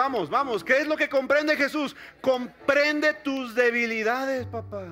[0.00, 1.94] Vamos, vamos, ¿qué es lo que comprende Jesús?
[2.22, 4.86] Comprende tus debilidades, papá.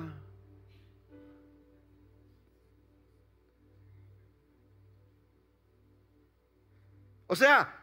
[7.25, 7.75] O sea,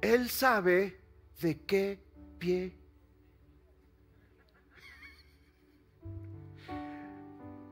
[0.00, 1.00] Él sabe
[1.40, 1.98] de qué
[2.38, 2.78] pie.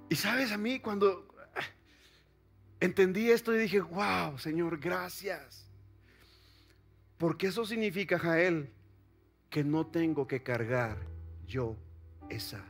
[0.08, 1.28] Y sabes, a mí cuando
[2.80, 5.65] entendí esto y dije, wow, Señor, gracias.
[7.18, 8.70] Porque eso significa, Jael,
[9.48, 10.98] que no tengo que cargar
[11.46, 11.76] yo
[12.28, 12.62] esa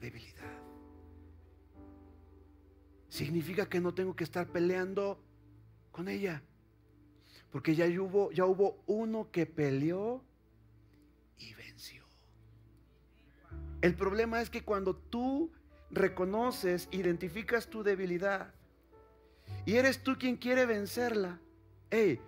[0.00, 0.42] debilidad.
[3.08, 5.22] Significa que no tengo que estar peleando
[5.90, 6.42] con ella.
[7.50, 10.24] Porque ya hubo, ya hubo uno que peleó
[11.38, 12.04] y venció.
[13.82, 15.52] El problema es que cuando tú
[15.90, 18.54] reconoces, identificas tu debilidad
[19.66, 21.38] y eres tú quien quiere vencerla,
[21.90, 22.20] hey,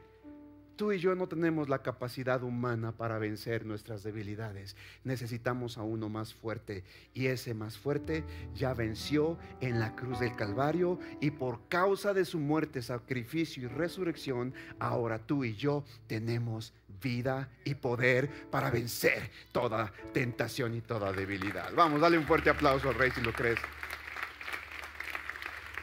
[0.76, 4.74] Tú y yo no tenemos la capacidad humana para vencer nuestras debilidades.
[5.04, 6.82] Necesitamos a uno más fuerte.
[7.12, 10.98] Y ese más fuerte ya venció en la cruz del Calvario.
[11.20, 17.48] Y por causa de su muerte, sacrificio y resurrección, ahora tú y yo tenemos vida
[17.64, 21.72] y poder para vencer toda tentación y toda debilidad.
[21.74, 23.60] Vamos, dale un fuerte aplauso al rey si lo crees.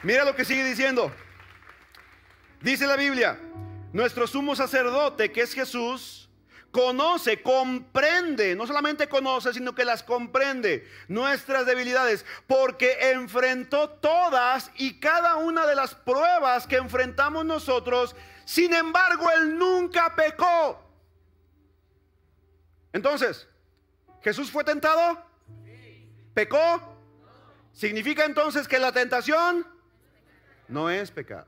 [0.03, 1.11] Mira lo que sigue diciendo.
[2.61, 3.37] Dice la Biblia.
[3.93, 6.29] Nuestro sumo sacerdote, que es Jesús,
[6.71, 14.99] conoce, comprende, no solamente conoce, sino que las comprende, nuestras debilidades, porque enfrentó todas y
[14.99, 20.81] cada una de las pruebas que enfrentamos nosotros, sin embargo, Él nunca pecó.
[22.93, 23.47] Entonces,
[24.21, 25.23] ¿Jesús fue tentado?
[26.33, 26.95] ¿Pecó?
[27.73, 29.65] ¿Significa entonces que la tentación
[30.67, 31.47] no es pecado?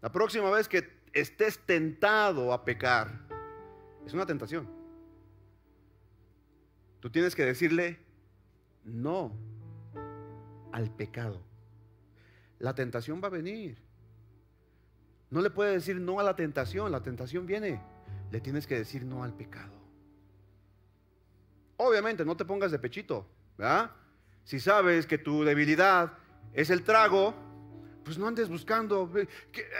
[0.00, 3.26] La próxima vez que estés tentado a pecar,
[4.06, 4.68] es una tentación.
[7.00, 7.98] Tú tienes que decirle
[8.84, 9.32] no
[10.72, 11.42] al pecado.
[12.58, 13.78] La tentación va a venir.
[15.30, 17.82] No le puedes decir no a la tentación, la tentación viene.
[18.30, 19.74] Le tienes que decir no al pecado.
[21.78, 23.26] Obviamente, no te pongas de pechito,
[23.58, 23.90] ¿verdad?
[24.44, 26.12] Si sabes que tu debilidad
[26.54, 27.34] es el trago,
[28.06, 29.10] pues no andes buscando.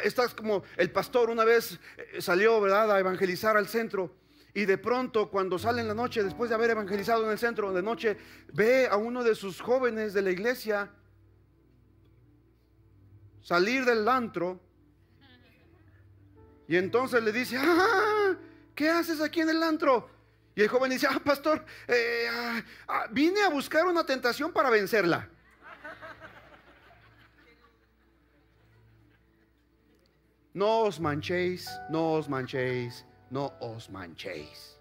[0.02, 4.16] Estás como el pastor una vez eh, salió, ¿verdad?, a evangelizar al centro.
[4.52, 7.72] Y de pronto, cuando sale en la noche, después de haber evangelizado en el centro
[7.72, 8.16] de noche,
[8.52, 10.90] ve a uno de sus jóvenes de la iglesia
[13.42, 14.60] salir del antro
[16.66, 18.34] Y entonces le dice, ah,
[18.74, 20.10] ¿qué haces aquí en el antro?
[20.56, 24.68] Y el joven dice, ah, pastor, eh, ah, ah, vine a buscar una tentación para
[24.68, 25.30] vencerla.
[30.56, 34.80] No os manchéis, no os manchéis, no os manchéis.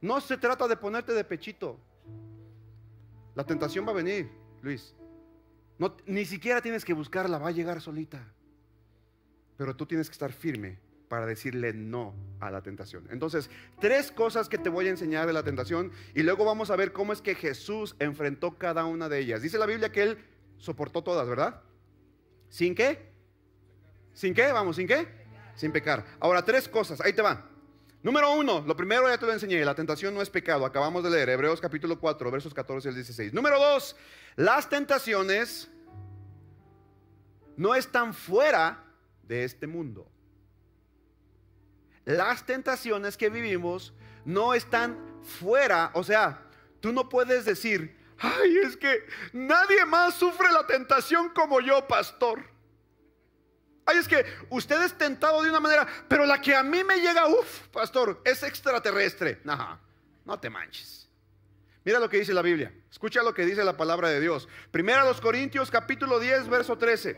[0.00, 1.78] No se trata de ponerte de pechito.
[3.34, 4.30] La tentación va a venir,
[4.62, 4.94] Luis.
[6.06, 8.32] Ni siquiera tienes que buscarla, va a llegar solita.
[9.58, 13.06] Pero tú tienes que estar firme para decirle no a la tentación.
[13.10, 16.76] Entonces, tres cosas que te voy a enseñar de la tentación y luego vamos a
[16.76, 19.42] ver cómo es que Jesús enfrentó cada una de ellas.
[19.42, 20.18] Dice la Biblia que él
[20.56, 21.60] soportó todas, ¿verdad?
[22.48, 23.13] ¿Sin qué?
[24.14, 24.52] ¿Sin qué?
[24.52, 25.06] Vamos, ¿sin qué?
[25.56, 26.04] Sin pecar.
[26.20, 27.50] Ahora, tres cosas, ahí te va.
[28.02, 30.64] Número uno, lo primero ya te lo enseñé, la tentación no es pecado.
[30.64, 33.32] Acabamos de leer Hebreos capítulo 4, versos 14 al 16.
[33.32, 33.96] Número dos,
[34.36, 35.70] las tentaciones
[37.56, 38.84] no están fuera
[39.22, 40.06] de este mundo.
[42.04, 43.94] Las tentaciones que vivimos
[44.26, 46.42] no están fuera, o sea,
[46.80, 52.53] tú no puedes decir, ay, es que nadie más sufre la tentación como yo, pastor.
[53.86, 56.96] Ay, es que usted es tentado de una manera, pero la que a mí me
[56.96, 59.40] llega, uff, pastor, es extraterrestre.
[59.44, 59.78] No,
[60.24, 61.08] no te manches.
[61.84, 62.72] Mira lo que dice la Biblia.
[62.90, 64.48] Escucha lo que dice la palabra de Dios.
[64.70, 67.16] Primera los Corintios capítulo 10, verso 13.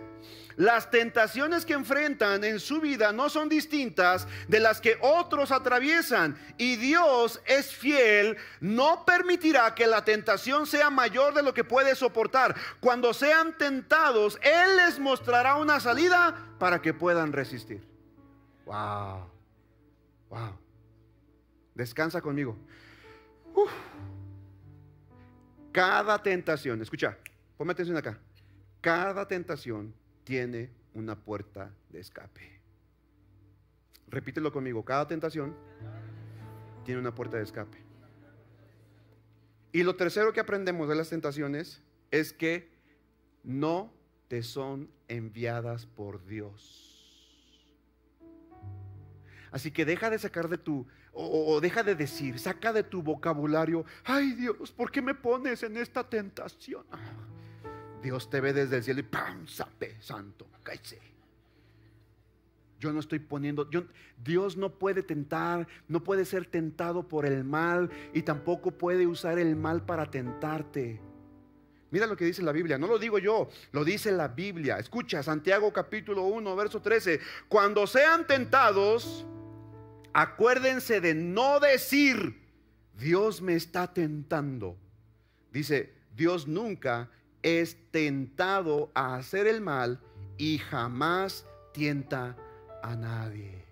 [0.56, 6.38] Las tentaciones que enfrentan en su vida no son distintas de las que otros atraviesan.
[6.56, 11.94] Y Dios es fiel, no permitirá que la tentación sea mayor de lo que puede
[11.94, 12.56] soportar.
[12.80, 17.86] Cuando sean tentados, Él les mostrará una salida para que puedan resistir.
[18.64, 19.28] Wow.
[20.30, 20.58] Wow.
[21.74, 22.56] Descansa conmigo.
[25.70, 27.18] Cada tentación, escucha,
[27.58, 28.18] ponme atención acá.
[28.80, 29.94] Cada tentación
[30.26, 32.60] tiene una puerta de escape.
[34.08, 34.84] Repítelo conmigo.
[34.84, 35.54] Cada tentación
[36.84, 37.78] tiene una puerta de escape.
[39.70, 42.68] Y lo tercero que aprendemos de las tentaciones es que
[43.44, 43.92] no
[44.26, 46.82] te son enviadas por Dios.
[49.52, 53.86] Así que deja de sacar de tu o, deja de decir, saca de tu vocabulario,
[54.04, 56.84] ay Dios, ¿por qué me pones en esta tentación?
[58.06, 59.48] Dios te ve desde el cielo y ¡pam!
[59.48, 61.00] Sape, santo, cállese.
[62.78, 63.68] Yo no estoy poniendo,
[64.22, 69.40] Dios no puede tentar, no puede ser tentado por el mal y tampoco puede usar
[69.40, 71.00] el mal para tentarte.
[71.90, 74.78] Mira lo que dice la Biblia, no lo digo yo, lo dice la Biblia.
[74.78, 77.18] Escucha, Santiago capítulo 1, verso 13.
[77.48, 79.26] Cuando sean tentados,
[80.18, 82.40] Acuérdense de no decir,
[82.96, 84.78] Dios me está tentando.
[85.52, 87.10] Dice, Dios nunca
[87.42, 90.00] es tentado a hacer el mal
[90.38, 92.36] y jamás tienta
[92.82, 93.64] a nadie.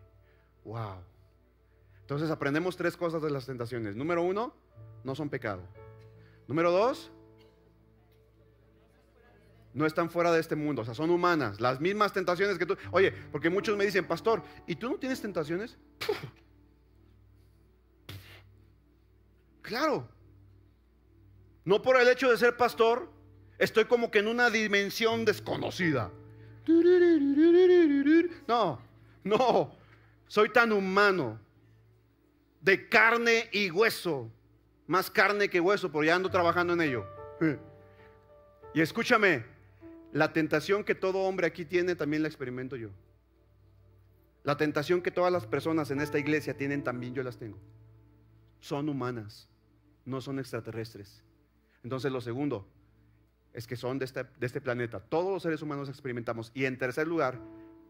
[0.64, 1.02] Wow.
[2.00, 3.96] Entonces aprendemos tres cosas de las tentaciones.
[3.96, 4.54] Número uno,
[5.04, 5.62] no son pecado.
[6.46, 7.10] Número dos,
[9.74, 12.76] no están fuera de este mundo, o sea, son humanas, las mismas tentaciones que tú.
[12.92, 15.76] Oye, porque muchos me dicen, pastor, ¿y tú no tienes tentaciones?
[19.62, 20.06] Claro.
[21.64, 23.10] No por el hecho de ser pastor,
[23.58, 26.10] estoy como que en una dimensión desconocida.
[28.46, 28.80] No,
[29.22, 29.76] no,
[30.26, 31.38] soy tan humano,
[32.60, 34.30] de carne y hueso,
[34.86, 37.06] más carne que hueso, porque ya ando trabajando en ello.
[38.74, 39.44] Y escúchame,
[40.12, 42.90] la tentación que todo hombre aquí tiene también la experimento yo.
[44.42, 47.58] La tentación que todas las personas en esta iglesia tienen también yo las tengo.
[48.60, 49.48] Son humanas
[50.04, 51.22] no son extraterrestres.
[51.82, 52.66] Entonces lo segundo
[53.54, 55.00] es que son de este, de este planeta.
[55.00, 56.50] Todos los seres humanos experimentamos.
[56.54, 57.38] Y en tercer lugar,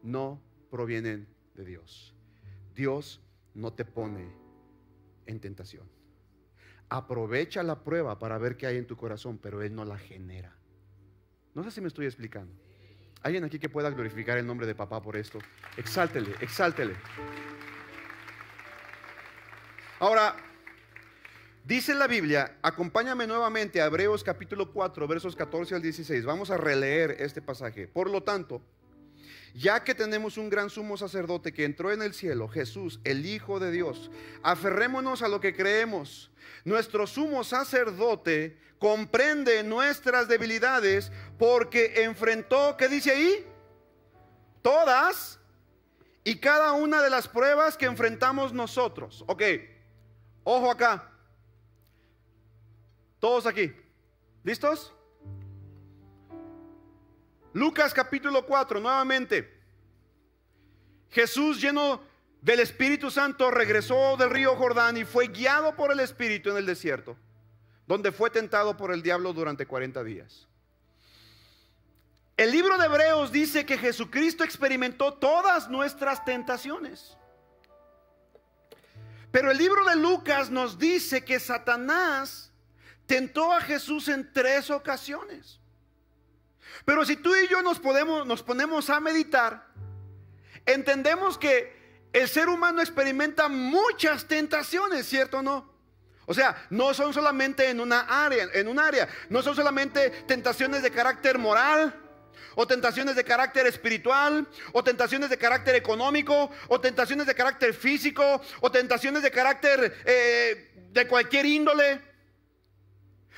[0.02, 2.14] no provienen de Dios.
[2.74, 3.20] Dios
[3.54, 4.28] no te pone
[5.26, 5.88] en tentación.
[6.90, 10.54] Aprovecha la prueba para ver qué hay en tu corazón, pero Él no la genera.
[11.54, 12.52] No sé si me estoy explicando.
[13.22, 15.38] ¿Alguien aquí que pueda glorificar el nombre de papá por esto?
[15.78, 16.94] Exáltele, exáltele.
[19.98, 20.36] Ahora,
[21.64, 26.22] Dice la Biblia, acompáñame nuevamente a Hebreos capítulo 4, versos 14 al 16.
[26.26, 27.88] Vamos a releer este pasaje.
[27.88, 28.60] Por lo tanto,
[29.54, 33.60] ya que tenemos un gran sumo sacerdote que entró en el cielo, Jesús, el Hijo
[33.60, 34.10] de Dios,
[34.42, 36.30] aferrémonos a lo que creemos.
[36.66, 43.46] Nuestro sumo sacerdote comprende nuestras debilidades porque enfrentó, ¿qué dice ahí?
[44.60, 45.40] Todas
[46.24, 49.24] y cada una de las pruebas que enfrentamos nosotros.
[49.28, 49.42] Ok,
[50.42, 51.10] ojo acá.
[53.24, 53.74] Todos aquí.
[54.42, 54.92] ¿Listos?
[57.54, 59.62] Lucas capítulo 4, nuevamente.
[61.08, 62.02] Jesús lleno
[62.42, 66.66] del Espíritu Santo regresó del río Jordán y fue guiado por el Espíritu en el
[66.66, 67.16] desierto,
[67.86, 70.46] donde fue tentado por el diablo durante 40 días.
[72.36, 77.16] El libro de Hebreos dice que Jesucristo experimentó todas nuestras tentaciones.
[79.30, 82.50] Pero el libro de Lucas nos dice que Satanás
[83.06, 85.60] tentó a Jesús en tres ocasiones.
[86.84, 89.66] Pero si tú y yo nos, podemos, nos ponemos a meditar,
[90.66, 95.74] entendemos que el ser humano experimenta muchas tentaciones, ¿cierto o no?
[96.26, 100.82] O sea, no son solamente en una área, en un área, no son solamente tentaciones
[100.82, 102.00] de carácter moral,
[102.56, 108.40] o tentaciones de carácter espiritual, o tentaciones de carácter económico, o tentaciones de carácter físico,
[108.60, 112.00] o tentaciones de carácter eh, de cualquier índole.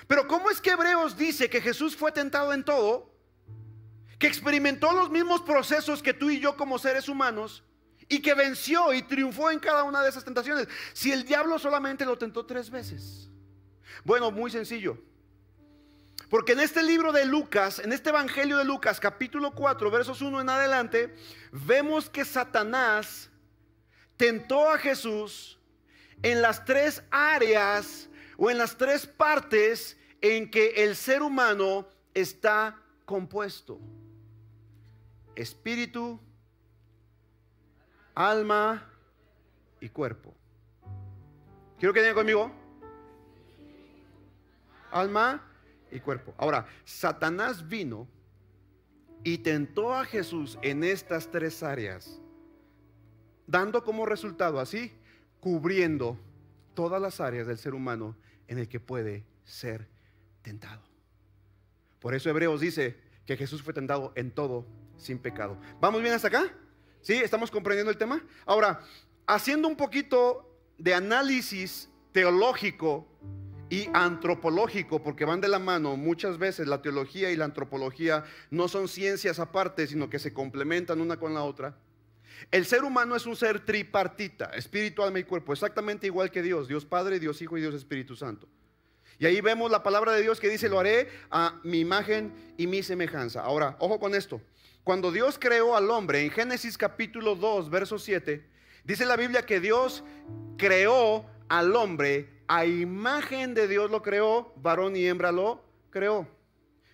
[0.07, 3.13] Pero ¿cómo es que Hebreos dice que Jesús fue tentado en todo?
[4.19, 7.65] Que experimentó los mismos procesos que tú y yo como seres humanos
[8.09, 10.69] y que venció y triunfó en cada una de esas tentaciones.
[10.93, 13.29] Si el diablo solamente lo tentó tres veces.
[14.05, 14.99] Bueno, muy sencillo.
[16.31, 20.41] Porque en este libro de Lucas, en este Evangelio de Lucas, capítulo 4, versos 1
[20.41, 21.15] en adelante,
[21.53, 23.31] vemos que Satanás
[24.17, 25.59] tentó a Jesús
[26.23, 32.81] en las tres áreas o en las tres partes en que el ser humano está
[33.05, 33.79] compuesto.
[35.35, 36.19] Espíritu,
[38.15, 38.91] alma
[39.81, 40.35] y cuerpo.
[41.79, 42.51] Quiero que digan conmigo.
[44.91, 45.43] Alma
[45.91, 46.35] y cuerpo.
[46.39, 48.09] Ahora, Satanás vino
[49.23, 52.21] y tentó a Jesús en estas tres áreas,
[53.47, 54.93] dando como resultado así,
[55.41, 56.19] cubriendo
[56.75, 58.17] todas las áreas del ser humano
[58.49, 59.89] en el que puede ser
[60.43, 60.83] tentado.
[62.01, 65.59] Por eso Hebreos dice que Jesús fue tentado en todo sin pecado.
[65.81, 66.53] ¿Vamos bien hasta acá?
[67.01, 67.15] ¿Sí?
[67.15, 68.23] ¿Estamos comprendiendo el tema?
[68.45, 68.81] Ahora,
[69.27, 73.07] haciendo un poquito de análisis teológico
[73.69, 75.97] y antropológico, porque van de la mano.
[75.97, 81.01] Muchas veces la teología y la antropología no son ciencias aparte, sino que se complementan
[81.01, 81.77] una con la otra.
[82.51, 86.69] El ser humano es un ser tripartita, espíritu, alma y cuerpo, exactamente igual que Dios,
[86.69, 88.49] Dios Padre, Dios Hijo y Dios Espíritu Santo.
[89.19, 92.67] Y ahí vemos la palabra de Dios que dice, lo haré a mi imagen y
[92.67, 93.43] mi semejanza.
[93.43, 94.41] Ahora, ojo con esto.
[94.85, 98.47] Cuando Dios creó al hombre, en Génesis capítulo 2, verso 7,
[98.85, 100.05] dice la Biblia que Dios
[100.59, 106.29] creó al hombre a imagen de Dios lo creó, varón y hembra lo creó.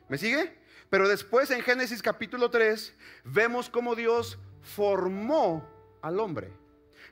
[0.08, 0.56] ¿Me sigue?
[0.88, 5.68] Pero después en Génesis capítulo 3 vemos cómo Dios formó
[6.00, 6.52] al hombre.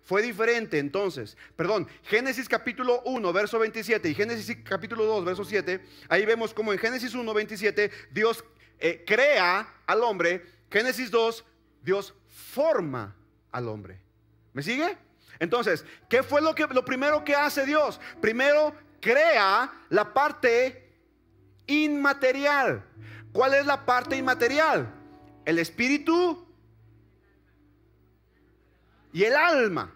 [0.02, 1.36] Fue diferente entonces.
[1.56, 5.84] Perdón, Génesis capítulo 1, verso 27 y Génesis capítulo 2, verso 7.
[6.08, 8.44] Ahí vemos cómo en Génesis 1, 27 Dios
[8.78, 10.44] eh, crea al hombre.
[10.70, 11.44] Génesis 2,
[11.82, 13.14] Dios forma
[13.52, 14.00] al hombre.
[14.52, 14.96] ¿Me sigue?
[15.38, 18.00] Entonces, ¿qué fue lo, que, lo primero que hace Dios?
[18.20, 20.92] Primero crea la parte
[21.66, 22.84] inmaterial.
[23.32, 24.92] ¿Cuál es la parte inmaterial?
[25.44, 26.49] El espíritu
[29.12, 29.92] y el alma.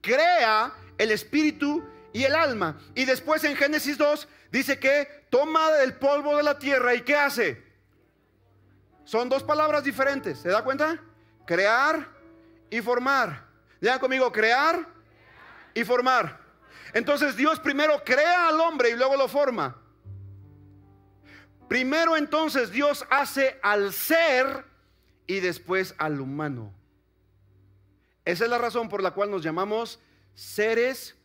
[0.00, 2.78] Crea el espíritu y el alma.
[2.94, 7.16] Y después en Génesis 2 dice que toma el polvo de la tierra y ¿qué
[7.16, 7.62] hace?
[9.04, 10.38] Son dos palabras diferentes.
[10.38, 10.98] ¿Se da cuenta?
[11.46, 12.08] Crear
[12.70, 13.46] y formar.
[13.80, 14.86] Digan conmigo, crear
[15.74, 16.38] y formar.
[16.92, 19.76] Entonces Dios primero crea al hombre y luego lo forma.
[21.68, 24.64] Primero entonces Dios hace al ser
[25.26, 26.74] y después al humano.
[28.24, 30.00] Esa es la razón por la cual nos llamamos
[30.34, 31.16] seres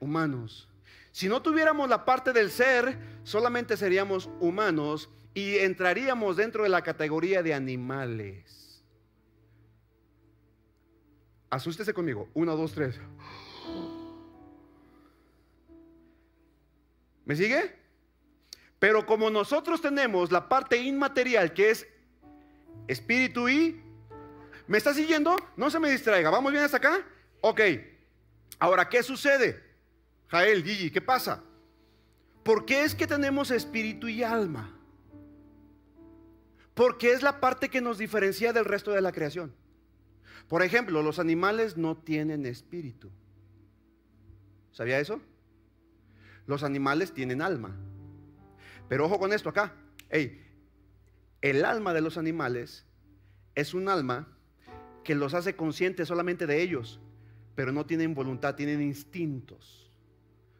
[0.00, 0.68] humanos.
[1.12, 6.82] Si no tuviéramos la parte del ser, solamente seríamos humanos y entraríamos dentro de la
[6.82, 8.82] categoría de animales.
[11.50, 12.28] Asústese conmigo.
[12.34, 12.98] Uno, dos, tres.
[17.24, 17.74] ¿Me sigue?
[18.78, 21.86] Pero como nosotros tenemos la parte inmaterial que es
[22.88, 23.82] espíritu y...
[24.70, 25.34] ¿Me está siguiendo?
[25.56, 26.30] No se me distraiga.
[26.30, 27.04] ¿Vamos bien hasta acá?
[27.40, 27.60] Ok.
[28.60, 29.60] Ahora, ¿qué sucede?
[30.28, 31.42] Jael, Gigi, ¿qué pasa?
[32.44, 34.78] ¿Por qué es que tenemos espíritu y alma?
[36.72, 39.52] Porque es la parte que nos diferencia del resto de la creación.
[40.46, 43.10] Por ejemplo, los animales no tienen espíritu.
[44.70, 45.20] ¿Sabía eso?
[46.46, 47.76] Los animales tienen alma.
[48.88, 49.74] Pero ojo con esto acá.
[50.10, 52.86] el alma de los animales
[53.56, 54.36] es un alma
[55.04, 57.00] que los hace conscientes solamente de ellos,
[57.54, 59.90] pero no tienen voluntad, tienen instintos.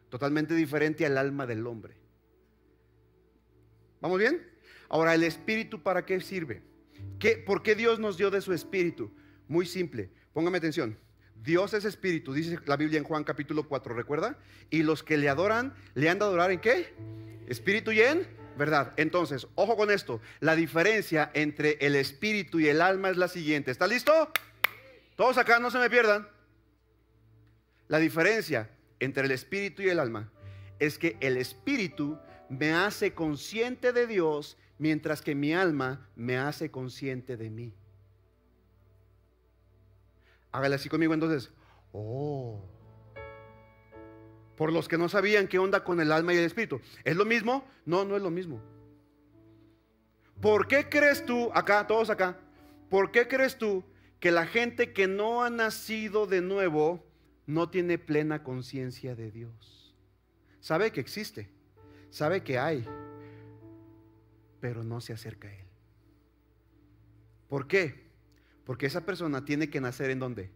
[0.09, 1.95] Totalmente diferente al alma del hombre.
[4.01, 4.45] ¿Vamos bien?
[4.89, 6.63] Ahora, ¿el espíritu para qué sirve?
[7.19, 9.11] ¿Qué, ¿Por qué Dios nos dio de su espíritu?
[9.47, 10.97] Muy simple, Póngame atención.
[11.43, 14.37] Dios es espíritu, dice la Biblia en Juan capítulo 4, ¿recuerda?
[14.69, 16.93] Y los que le adoran, ¿le han de adorar en qué?
[17.47, 18.27] Espíritu y en
[18.61, 18.93] verdad.
[18.95, 20.21] Entonces, ojo con esto.
[20.39, 23.71] La diferencia entre el espíritu y el alma es la siguiente.
[23.71, 24.31] ¿Está listo?
[25.15, 26.27] Todos acá, no se me pierdan.
[27.87, 30.31] La diferencia entre el espíritu y el alma
[30.77, 36.69] es que el espíritu me hace consciente de Dios mientras que mi alma me hace
[36.69, 37.73] consciente de mí.
[40.51, 41.49] Hágale así conmigo entonces.
[41.93, 42.63] Oh.
[44.61, 46.81] Por los que no sabían qué onda con el alma y el espíritu.
[47.03, 47.65] ¿Es lo mismo?
[47.83, 48.61] No, no es lo mismo.
[50.39, 52.37] ¿Por qué crees tú, acá, todos acá,
[52.87, 53.83] por qué crees tú
[54.19, 57.03] que la gente que no ha nacido de nuevo
[57.47, 59.95] no tiene plena conciencia de Dios?
[60.59, 61.49] Sabe que existe,
[62.11, 62.87] sabe que hay,
[64.59, 65.67] pero no se acerca a Él.
[67.49, 68.11] ¿Por qué?
[68.63, 70.51] Porque esa persona tiene que nacer en dónde?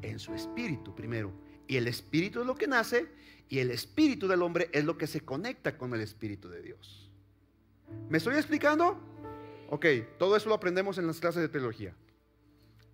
[0.00, 1.49] En su espíritu primero.
[1.70, 3.06] Y el espíritu es lo que nace
[3.48, 7.08] y el espíritu del hombre es lo que se conecta con el espíritu de Dios.
[8.08, 9.00] ¿Me estoy explicando?
[9.68, 9.86] Ok,
[10.18, 11.94] todo eso lo aprendemos en las clases de teología.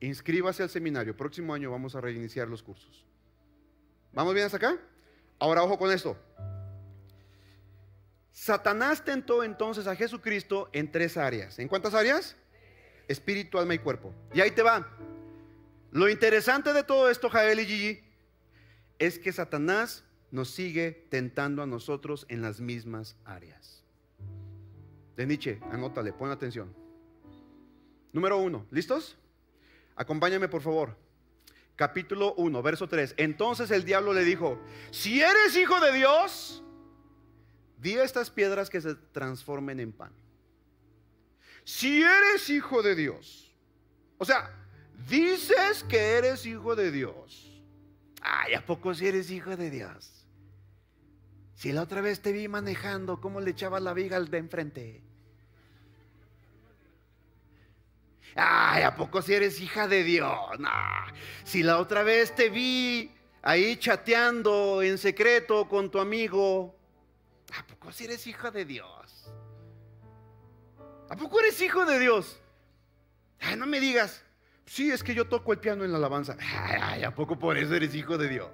[0.00, 1.16] Inscríbase al seminario.
[1.16, 3.02] Próximo año vamos a reiniciar los cursos.
[4.12, 4.78] ¿Vamos bien hasta acá?
[5.38, 6.14] Ahora ojo con esto.
[8.30, 11.58] Satanás tentó entonces a Jesucristo en tres áreas.
[11.58, 12.36] ¿En cuántas áreas?
[13.08, 14.12] espíritu, alma y cuerpo.
[14.34, 14.86] Y ahí te va.
[15.92, 18.05] Lo interesante de todo esto, Jael y Gigi,
[18.98, 23.82] es que Satanás nos sigue tentando a nosotros en las mismas áreas.
[25.16, 26.74] De Nietzsche, anótale, pon atención.
[28.12, 29.16] Número uno, ¿listos?
[29.94, 30.96] Acompáñame por favor.
[31.74, 33.14] Capítulo 1, verso 3.
[33.18, 34.58] Entonces el diablo le dijo,
[34.90, 36.62] si eres hijo de Dios,
[37.78, 40.12] di a estas piedras que se transformen en pan
[41.66, 43.52] si eres hijo de Dios,
[44.18, 44.56] o sea,
[45.08, 47.55] dices que eres hijo de Dios.
[48.28, 50.26] Ay, ¿a poco si eres hijo de Dios?
[51.54, 55.02] Si la otra vez te vi manejando, ¿cómo le echabas la viga al de enfrente?
[58.34, 60.36] Ay, ¿a poco si eres hija de Dios?
[61.44, 66.76] Si la otra vez te vi ahí chateando en secreto con tu amigo,
[67.56, 69.30] ¿a poco si eres hija de Dios?
[71.08, 72.40] ¿A poco eres hijo de Dios?
[73.38, 74.25] Ay, no me digas.
[74.66, 76.36] Sí, es que yo toco el piano en la alabanza.
[76.38, 78.50] Ay, ¿a poco por eso eres hijo de Dios?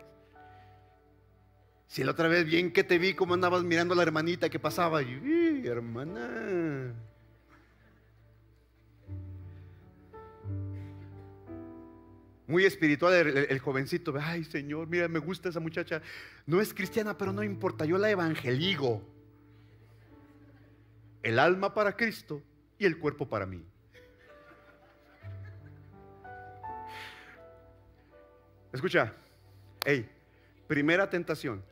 [1.88, 4.58] Si la otra vez bien que te vi como andabas mirando a la hermanita que
[4.58, 5.02] pasaba.
[5.02, 6.94] Y, hermana.
[12.46, 14.14] Muy espiritual el, el, jovencito.
[14.20, 16.02] Ay, Señor, mira, me gusta esa muchacha.
[16.46, 17.84] No es cristiana, pero no importa.
[17.84, 19.02] Yo la evangeligo
[21.22, 22.42] el alma para Cristo
[22.78, 23.64] y el cuerpo para mí.
[28.72, 29.12] Escucha,
[29.84, 30.08] hey,
[30.66, 31.62] primera tentación.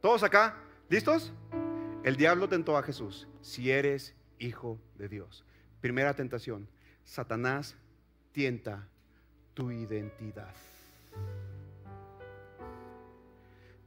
[0.00, 0.56] ¿Todos acá?
[0.88, 1.32] ¿Listos?
[2.02, 3.28] El diablo tentó a Jesús.
[3.40, 5.44] Si eres hijo de Dios.
[5.80, 6.68] Primera tentación.
[7.04, 7.76] Satanás
[8.32, 8.88] tienta
[9.54, 10.54] tu identidad.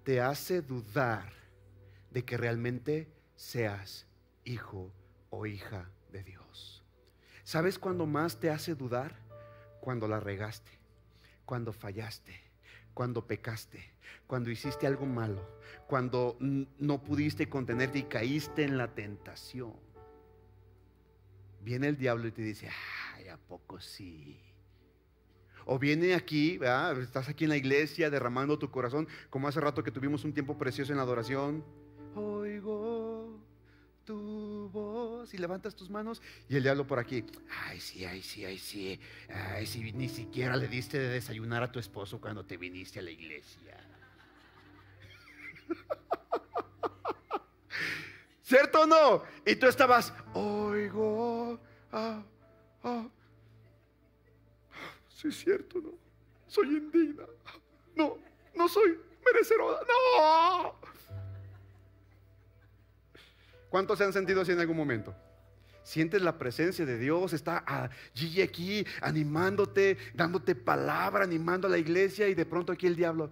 [0.05, 1.34] Te hace dudar
[2.11, 4.05] de que realmente seas
[4.45, 4.89] hijo
[5.30, 6.82] o hija de Dios.
[7.43, 9.16] ¿Sabes cuándo más te hace dudar?
[9.82, 10.72] Cuando la regaste,
[11.45, 12.43] cuando fallaste,
[12.94, 13.84] cuando pecaste,
[14.28, 15.48] cuando hiciste algo malo,
[15.88, 19.74] cuando no pudiste contenerte y caíste en la tentación.
[21.62, 22.70] Viene el diablo y te dice,
[23.16, 24.39] ay, ¿a poco sí?
[25.66, 26.60] O viene aquí,
[27.02, 30.58] estás aquí en la iglesia derramando tu corazón, como hace rato que tuvimos un tiempo
[30.58, 31.64] precioso en la adoración.
[32.16, 33.39] Oigo
[34.04, 34.32] tu
[34.70, 37.26] voz y levantas tus manos y el diablo por aquí,
[37.66, 38.99] ay sí, ay sí, ay sí,
[39.30, 43.01] ay sí, ni siquiera le diste de desayunar a tu esposo cuando te viniste a
[43.01, 43.78] la iglesia.
[48.41, 49.24] ¿Cierto o no?
[49.45, 51.59] Y tú estabas, oigo,
[51.91, 52.22] ah,
[52.84, 53.07] ah.
[55.07, 55.91] Sí, es cierto, no.
[56.47, 57.26] Soy indigna.
[57.95, 58.18] No,
[58.53, 59.80] no soy merecedora.
[59.88, 60.76] No.
[63.74, 65.15] ¿Cuántos se han sentido así en algún momento?
[65.84, 72.28] Sientes la presencia de Dios, está allí aquí animándote, dándote palabra, animando a la iglesia
[72.28, 73.32] y de pronto aquí el diablo,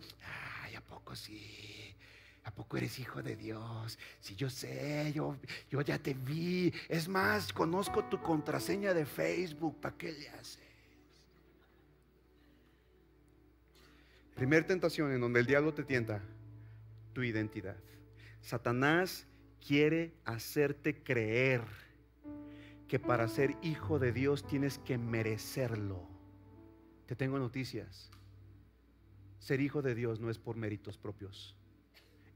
[0.63, 1.95] ay, ¿a poco sí?
[2.43, 3.99] ¿A poco eres hijo de Dios?
[4.19, 5.37] Si yo sé, yo,
[5.69, 6.73] yo ya te vi.
[6.89, 10.57] Es más, conozco tu contraseña de Facebook, ¿para qué le haces?
[14.33, 16.19] Primer tentación en donde el diablo te tienta,
[17.13, 17.75] tu identidad.
[18.41, 19.27] Satanás
[19.65, 21.61] quiere hacerte creer
[22.87, 26.09] que para ser hijo de Dios tienes que merecerlo.
[27.05, 28.09] te tengo noticias.
[29.39, 31.55] Ser hijo de Dios no es por méritos propios,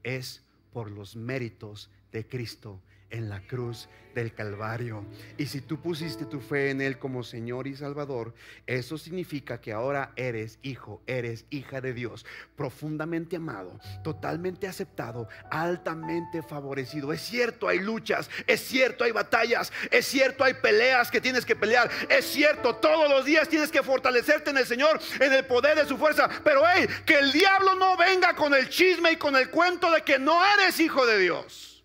[0.02, 5.04] es por los méritos de Cristo en la cruz del Calvario.
[5.36, 8.34] Y si tú pusiste tu fe en Él como Señor y Salvador,
[8.66, 12.24] eso significa que ahora eres hijo, eres hija de Dios,
[12.56, 17.12] profundamente amado, totalmente aceptado, altamente favorecido.
[17.12, 21.54] Es cierto, hay luchas, es cierto, hay batallas, es cierto, hay peleas que tienes que
[21.54, 25.76] pelear, es cierto, todos los días tienes que fortalecerte en el Señor, en el poder
[25.76, 26.28] de su fuerza.
[26.42, 30.02] Pero hey, que el diablo no venga con el chisme y con el cuento de
[30.02, 31.75] que no eres hijo de Dios.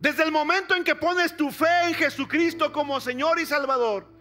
[0.00, 4.16] Desde el momento en que pones tu fe en Jesucristo como Señor y Salvador,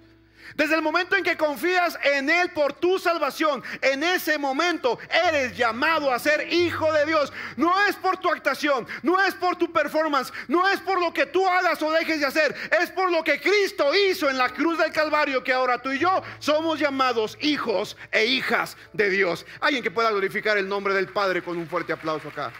[0.55, 5.57] desde el momento en que confías en Él por tu salvación, en ese momento eres
[5.57, 7.33] llamado a ser hijo de Dios.
[7.57, 11.25] No es por tu actuación, no es por tu performance, no es por lo que
[11.25, 14.77] tú hagas o dejes de hacer, es por lo que Cristo hizo en la cruz
[14.77, 19.45] del Calvario que ahora tú y yo somos llamados hijos e hijas de Dios.
[19.59, 22.53] Alguien que pueda glorificar el nombre del Padre con un fuerte aplauso acá.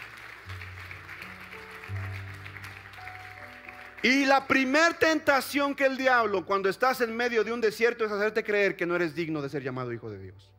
[4.06, 8.12] Y la primer tentación que el diablo cuando estás en medio de un desierto es
[8.12, 10.52] hacerte creer que no eres digno de ser llamado hijo de Dios.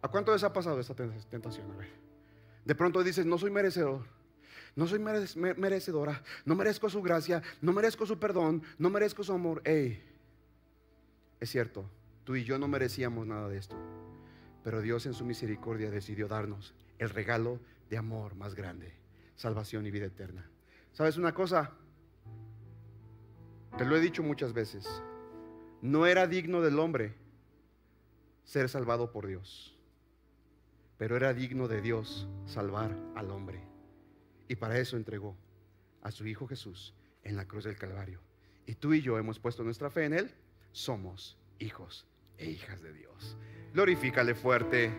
[0.00, 1.70] ¿A cuánto les ha pasado esta tentación?
[1.70, 1.90] A ver.
[2.64, 4.06] De pronto dices, no soy merecedor.
[4.76, 9.60] No soy merecedora, no merezco su gracia, no merezco su perdón, no merezco su amor.
[9.64, 10.02] Ey,
[11.40, 11.84] es cierto,
[12.24, 13.76] tú y yo no merecíamos nada de esto,
[14.64, 18.94] pero Dios en su misericordia decidió darnos el regalo de amor más grande,
[19.36, 20.48] salvación y vida eterna.
[20.92, 21.72] ¿Sabes una cosa?
[23.78, 24.88] Te lo he dicho muchas veces.
[25.82, 27.14] No era digno del hombre
[28.42, 29.78] ser salvado por Dios,
[30.96, 33.62] pero era digno de Dios salvar al hombre.
[34.48, 35.36] Y para eso entregó
[36.02, 38.20] a su Hijo Jesús en la cruz del Calvario.
[38.66, 40.34] Y tú y yo hemos puesto nuestra fe en Él.
[40.72, 42.04] Somos hijos
[42.36, 43.36] e hijas de Dios.
[43.74, 44.90] Glorifícale fuerte.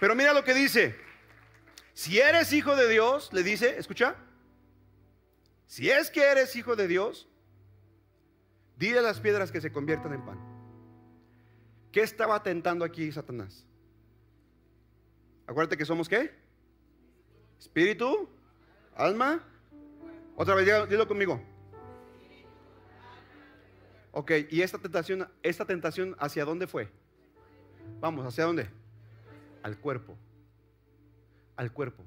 [0.00, 0.96] Pero mira lo que dice.
[1.94, 4.16] Si eres hijo de Dios, le dice, escucha,
[5.72, 7.26] si es que eres hijo de Dios,
[8.76, 10.38] dile a las piedras que se conviertan en pan.
[11.90, 13.64] ¿Qué estaba tentando aquí Satanás?
[15.46, 16.30] Acuérdate que somos qué?
[17.58, 18.28] Espíritu,
[18.94, 19.42] alma.
[20.36, 21.42] Otra vez, dilo conmigo.
[24.10, 26.90] Ok, y esta tentación, esta tentación, ¿hacia dónde fue?
[27.98, 28.68] Vamos, ¿hacia dónde?
[29.62, 30.18] Al cuerpo
[31.56, 32.04] al cuerpo.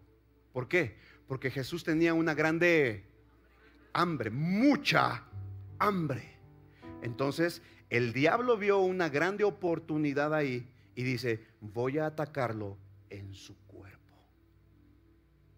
[0.53, 0.97] ¿Por qué?
[1.27, 3.05] Porque Jesús tenía una grande
[3.95, 5.23] hambre, mucha
[5.79, 6.37] hambre.
[7.01, 12.77] Entonces, el diablo vio una grande oportunidad ahí y dice, voy a atacarlo
[13.09, 14.17] en su cuerpo.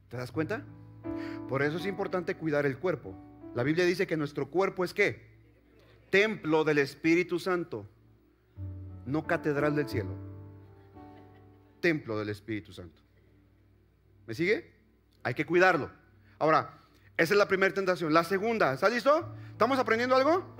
[0.07, 0.63] ¿Te das cuenta?
[1.49, 3.15] Por eso es importante cuidar el cuerpo.
[3.55, 5.25] La Biblia dice que nuestro cuerpo es qué?
[6.11, 7.87] Templo del Espíritu Santo,
[9.05, 10.15] no catedral del cielo.
[11.79, 13.01] Templo del Espíritu Santo.
[14.27, 14.73] ¿Me sigue?
[15.23, 15.89] Hay que cuidarlo.
[16.39, 16.77] Ahora,
[17.17, 18.13] esa es la primera tentación.
[18.13, 19.33] La segunda, ¿está listo?
[19.51, 20.55] ¿Estamos aprendiendo algo?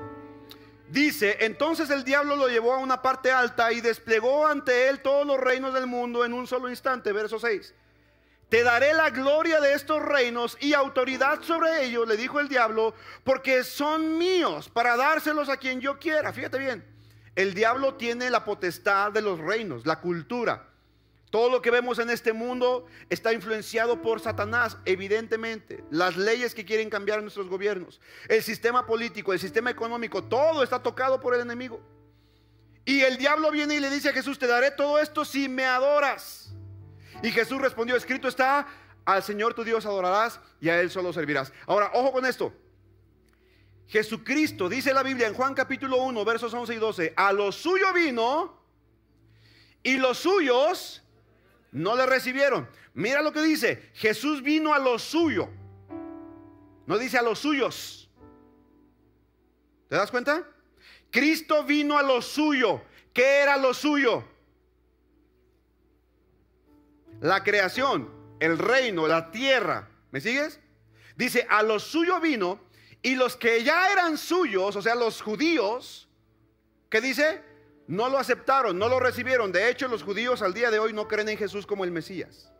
[0.90, 5.28] Dice, entonces el diablo lo llevó a una parte alta y desplegó ante él todos
[5.28, 7.12] los reinos del mundo en un solo instante.
[7.12, 7.74] Verso 6.
[8.50, 12.94] Te daré la gloria de estos reinos y autoridad sobre ellos, le dijo el diablo,
[13.26, 16.32] porque son míos para dárselos a quien yo quiera.
[16.32, 16.86] Fíjate bien,
[17.36, 20.70] el diablo tiene la potestad de los reinos, la cultura.
[21.30, 25.84] Todo lo que vemos en este mundo está influenciado por Satanás, evidentemente.
[25.92, 28.00] Las leyes que quieren cambiar nuestros gobiernos,
[28.30, 31.82] el sistema político, el sistema económico, todo está tocado por el enemigo.
[32.86, 35.66] Y el diablo viene y le dice a Jesús, te daré todo esto si me
[35.66, 36.54] adoras.
[37.22, 38.66] Y Jesús respondió, escrito está,
[39.04, 41.52] al Señor tu Dios adorarás y a Él solo servirás.
[41.66, 42.54] Ahora, ojo con esto.
[43.88, 47.92] Jesucristo, dice la Biblia en Juan capítulo 1, versos 11 y 12, a lo suyo
[47.94, 48.62] vino
[49.84, 51.04] y los suyos
[51.72, 52.68] no le recibieron.
[52.94, 55.50] Mira lo que dice, Jesús vino a lo suyo.
[56.86, 58.10] No dice a los suyos.
[59.90, 60.48] ¿Te das cuenta?
[61.12, 62.82] Cristo vino a lo suyo.
[63.14, 64.24] ¿Qué era lo suyo?
[67.22, 68.10] La creación,
[68.40, 69.90] el reino, la tierra.
[70.12, 70.60] ¿Me sigues?
[71.16, 72.60] Dice, a lo suyo vino
[73.02, 76.08] y los que ya eran suyos, o sea, los judíos,
[76.90, 77.42] ¿qué dice?
[77.88, 79.52] No lo aceptaron, no lo recibieron.
[79.52, 82.52] De hecho, los judíos al día de hoy no creen en Jesús como el Mesías.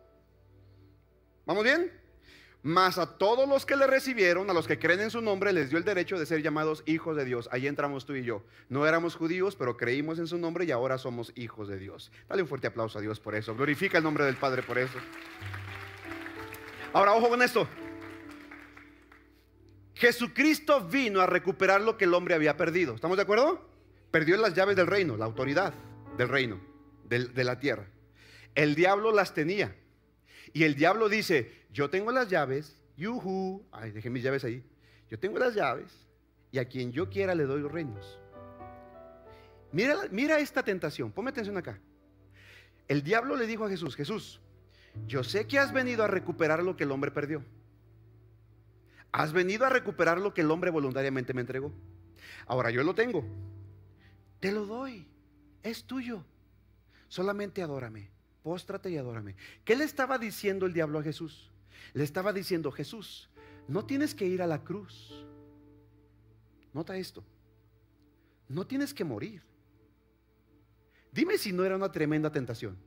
[1.44, 1.92] ¿Vamos bien?
[2.62, 5.70] Mas a todos los que le recibieron, a los que creen en su nombre, les
[5.70, 7.48] dio el derecho de ser llamados hijos de Dios.
[7.52, 8.42] Ahí entramos tú y yo.
[8.68, 12.10] No éramos judíos, pero creímos en su nombre y ahora somos hijos de Dios.
[12.28, 13.54] Dale un fuerte aplauso a Dios por eso.
[13.54, 14.98] Glorifica el nombre del Padre por eso.
[16.92, 17.68] Ahora, ojo con esto.
[19.94, 22.94] Jesucristo vino a recuperar lo que el hombre había perdido.
[22.94, 23.68] ¿Estamos de acuerdo?
[24.10, 25.74] Perdió las llaves del reino, la autoridad
[26.16, 26.60] del reino,
[27.08, 27.86] de la tierra.
[28.54, 29.74] El diablo las tenía.
[30.52, 34.64] Y el diablo dice, yo tengo las llaves, yuhu, ay, dejé mis llaves ahí.
[35.10, 36.08] Yo tengo las llaves
[36.50, 38.18] y a quien yo quiera le doy los reinos.
[39.72, 41.78] Mira, mira esta tentación, ponme atención acá.
[42.88, 44.40] El diablo le dijo a Jesús, Jesús,
[45.06, 47.44] yo sé que has venido a recuperar lo que el hombre perdió.
[49.12, 51.72] Has venido a recuperar lo que el hombre voluntariamente me entregó.
[52.46, 53.24] Ahora yo lo tengo.
[54.40, 55.06] Te lo doy.
[55.62, 56.24] Es tuyo.
[57.08, 58.10] Solamente adórame.
[58.42, 59.36] Póstrate y adórame.
[59.64, 61.50] ¿Qué le estaba diciendo el diablo a Jesús?
[61.94, 63.28] Le estaba diciendo, Jesús,
[63.66, 65.12] no tienes que ir a la cruz.
[66.72, 67.24] Nota esto.
[68.48, 69.42] No tienes que morir.
[71.12, 72.78] Dime si no era una tremenda tentación.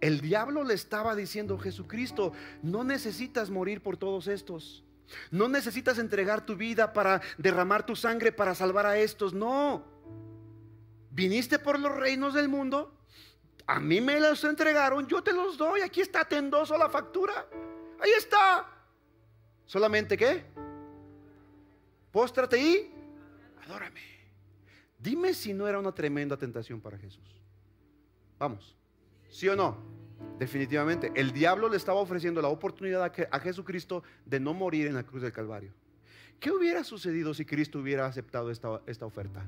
[0.00, 4.84] El diablo le estaba diciendo, Jesucristo, no necesitas morir por todos estos.
[5.30, 9.32] No necesitas entregar tu vida para derramar tu sangre para salvar a estos.
[9.32, 9.95] No.
[11.16, 12.94] Viniste por los reinos del mundo.
[13.66, 15.06] A mí me los entregaron.
[15.06, 15.80] Yo te los doy.
[15.80, 17.48] Aquí está, te endoso la factura.
[17.98, 18.66] Ahí está.
[19.64, 20.44] Solamente qué?
[22.12, 22.92] Póstrate y
[23.64, 24.02] adórame.
[24.98, 27.24] Dime si no era una tremenda tentación para Jesús.
[28.38, 28.76] Vamos.
[29.30, 29.78] ¿Sí o no?
[30.38, 31.12] Definitivamente.
[31.14, 35.22] El diablo le estaba ofreciendo la oportunidad a Jesucristo de no morir en la cruz
[35.22, 35.72] del Calvario.
[36.38, 39.46] ¿Qué hubiera sucedido si Cristo hubiera aceptado esta oferta?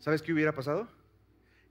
[0.00, 0.88] ¿Sabes qué hubiera pasado?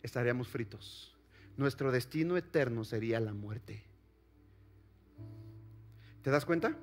[0.04, 1.16] Estaríamos fritos.
[1.58, 3.84] Nuestro destino eterno sería la muerte.
[6.22, 6.76] ¿Te das cuenta?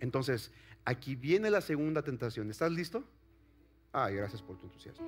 [0.00, 0.52] Entonces,
[0.84, 2.50] aquí viene la segunda tentación.
[2.50, 3.04] ¿Estás listo?
[3.92, 5.06] Ay, gracias por tu entusiasmo.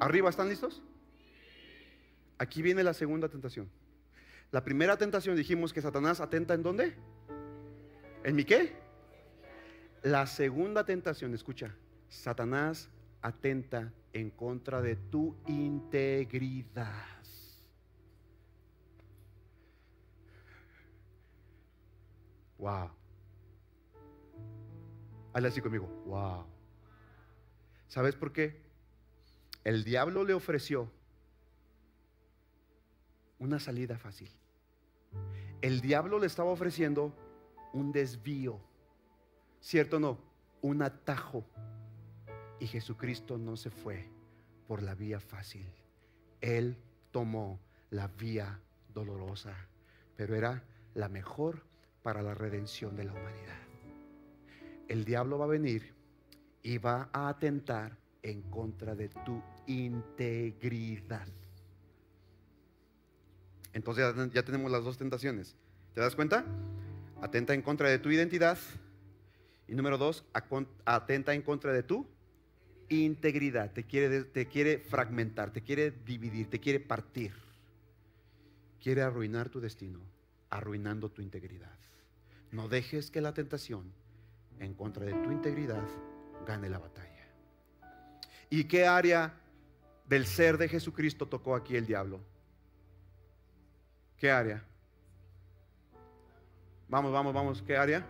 [0.00, 0.82] ¿Arriba están listos?
[2.38, 3.70] Aquí viene la segunda tentación.
[4.50, 6.94] La primera tentación dijimos que Satanás atenta en dónde?
[8.24, 8.74] ¿En mi qué?
[10.02, 11.74] La segunda tentación, escucha,
[12.08, 12.90] Satanás
[13.20, 17.12] atenta en contra de tu integridad.
[22.58, 22.90] Wow.
[25.32, 25.86] Hazle así conmigo.
[26.06, 26.46] Wow.
[27.88, 28.62] ¿Sabes por qué?
[29.64, 30.90] El diablo le ofreció
[33.38, 34.30] una salida fácil.
[35.60, 37.12] El diablo le estaba ofreciendo
[37.72, 38.60] un desvío.
[39.62, 40.18] ¿Cierto o no?
[40.60, 41.46] Un atajo.
[42.58, 44.08] Y Jesucristo no se fue
[44.66, 45.66] por la vía fácil.
[46.40, 46.76] Él
[47.12, 47.60] tomó
[47.90, 48.60] la vía
[48.92, 49.54] dolorosa,
[50.16, 51.62] pero era la mejor
[52.02, 53.62] para la redención de la humanidad.
[54.88, 55.94] El diablo va a venir
[56.62, 61.26] y va a atentar en contra de tu integridad.
[63.72, 65.56] Entonces ya tenemos las dos tentaciones.
[65.94, 66.44] ¿Te das cuenta?
[67.20, 68.58] Atenta en contra de tu identidad.
[69.72, 70.22] Y número dos,
[70.84, 72.06] atenta en contra de tu
[72.90, 73.72] integridad.
[73.72, 77.32] Te quiere, te quiere fragmentar, te quiere dividir, te quiere partir.
[78.82, 80.00] Quiere arruinar tu destino,
[80.50, 81.72] arruinando tu integridad.
[82.50, 83.90] No dejes que la tentación
[84.58, 85.88] en contra de tu integridad
[86.46, 87.26] gane la batalla.
[88.50, 89.32] ¿Y qué área
[90.06, 92.20] del ser de Jesucristo tocó aquí el diablo?
[94.18, 94.62] ¿Qué área?
[96.90, 97.62] Vamos, vamos, vamos.
[97.62, 98.06] ¿Qué área?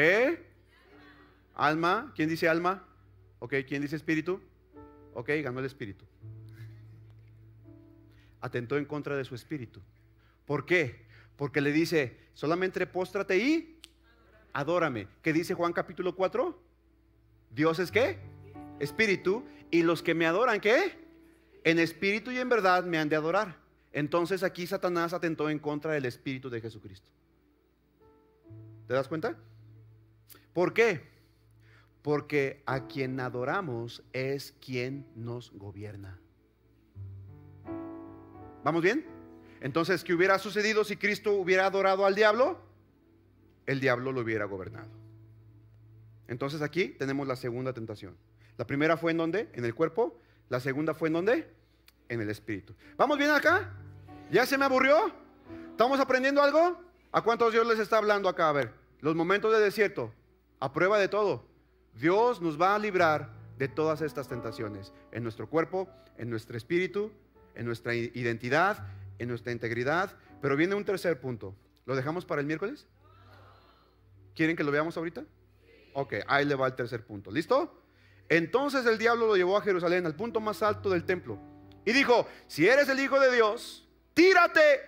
[0.00, 0.38] ¿Eh?
[1.56, 2.12] Alma.
[2.14, 2.86] ¿Quién dice alma?
[3.40, 4.40] Ok, ¿quién dice espíritu?
[5.12, 6.04] Ok, ganó el espíritu.
[8.40, 9.82] Atentó en contra de su espíritu.
[10.46, 11.04] ¿Por qué?
[11.34, 13.80] Porque le dice, solamente póstrate y
[14.52, 15.08] adórame.
[15.20, 16.56] ¿Qué dice Juan capítulo 4?
[17.50, 18.20] Dios es qué?
[18.78, 19.44] Espíritu.
[19.72, 20.96] Y los que me adoran, ¿qué?
[21.64, 23.56] En espíritu y en verdad me han de adorar.
[23.92, 27.10] Entonces aquí Satanás atentó en contra del espíritu de Jesucristo.
[28.86, 29.36] ¿Te das cuenta?
[30.52, 31.02] ¿Por qué?
[32.02, 36.18] Porque a quien adoramos es quien nos gobierna.
[38.64, 39.04] ¿Vamos bien?
[39.60, 42.60] Entonces, ¿qué hubiera sucedido si Cristo hubiera adorado al diablo?
[43.66, 44.88] El diablo lo hubiera gobernado.
[46.28, 48.16] Entonces aquí tenemos la segunda tentación.
[48.56, 49.48] La primera fue en dónde?
[49.54, 50.18] En el cuerpo.
[50.48, 51.50] La segunda fue en dónde?
[52.08, 52.74] En el espíritu.
[52.96, 53.72] ¿Vamos bien acá?
[54.30, 55.12] ¿Ya se me aburrió?
[55.70, 56.80] ¿Estamos aprendiendo algo?
[57.12, 58.48] ¿A cuántos Dios les está hablando acá?
[58.48, 60.12] A ver, los momentos de desierto,
[60.60, 61.44] a prueba de todo.
[61.94, 67.10] Dios nos va a librar de todas estas tentaciones, en nuestro cuerpo, en nuestro espíritu,
[67.54, 68.86] en nuestra identidad,
[69.18, 70.16] en nuestra integridad.
[70.40, 71.54] Pero viene un tercer punto.
[71.86, 72.86] ¿Lo dejamos para el miércoles?
[74.34, 75.24] ¿Quieren que lo veamos ahorita?
[75.94, 77.30] Ok, ahí le va el tercer punto.
[77.30, 77.82] ¿Listo?
[78.28, 81.38] Entonces el diablo lo llevó a Jerusalén, al punto más alto del templo,
[81.84, 84.82] y dijo, si eres el Hijo de Dios, tírate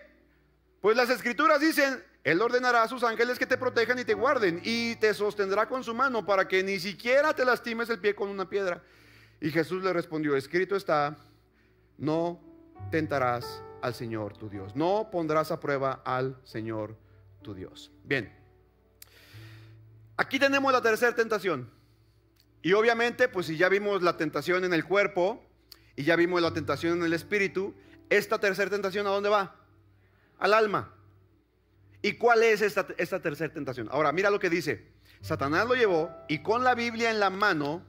[0.80, 4.60] Pues las escrituras dicen, Él ordenará a sus ángeles que te protejan y te guarden
[4.62, 8.28] y te sostendrá con su mano para que ni siquiera te lastimes el pie con
[8.28, 8.82] una piedra.
[9.40, 11.16] Y Jesús le respondió, escrito está,
[11.96, 12.40] no
[12.90, 16.96] tentarás al Señor tu Dios, no pondrás a prueba al Señor
[17.42, 17.90] tu Dios.
[18.04, 18.30] Bien,
[20.18, 21.70] aquí tenemos la tercera tentación.
[22.62, 25.42] Y obviamente, pues si ya vimos la tentación en el cuerpo
[25.96, 27.74] y ya vimos la tentación en el espíritu,
[28.10, 29.56] esta tercera tentación ¿a dónde va?
[30.38, 30.94] Al alma.
[32.02, 33.88] ¿Y cuál es esta, esta tercera tentación?
[33.90, 34.86] Ahora, mira lo que dice.
[35.20, 37.84] Satanás lo llevó y con la Biblia en la mano,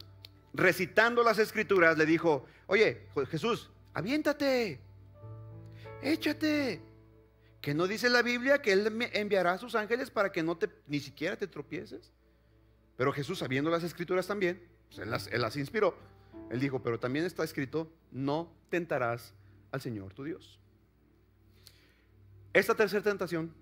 [0.53, 4.79] recitando las escrituras, le dijo, oye, Jesús, aviéntate,
[6.01, 6.81] échate.
[7.61, 10.67] Que no dice la Biblia que Él enviará a sus ángeles para que no te,
[10.87, 12.11] ni siquiera te tropieces.
[12.97, 15.95] Pero Jesús, sabiendo las escrituras también, pues, él, las, él las inspiró.
[16.49, 19.33] Él dijo, pero también está escrito, no tentarás
[19.71, 20.59] al Señor tu Dios.
[22.51, 23.53] Esta tercera tentación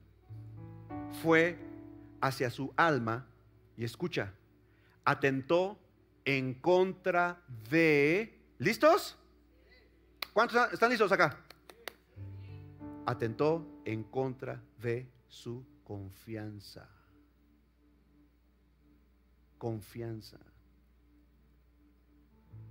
[1.21, 1.57] fue
[2.21, 3.25] hacia su alma
[3.77, 4.33] y escucha,
[5.03, 5.77] atentó
[6.25, 8.37] en contra de...
[8.57, 9.17] ¿Listos?
[10.33, 11.37] ¿Cuántos están listos acá?
[13.05, 16.87] Atentó en contra de su confianza.
[19.57, 20.37] Confianza.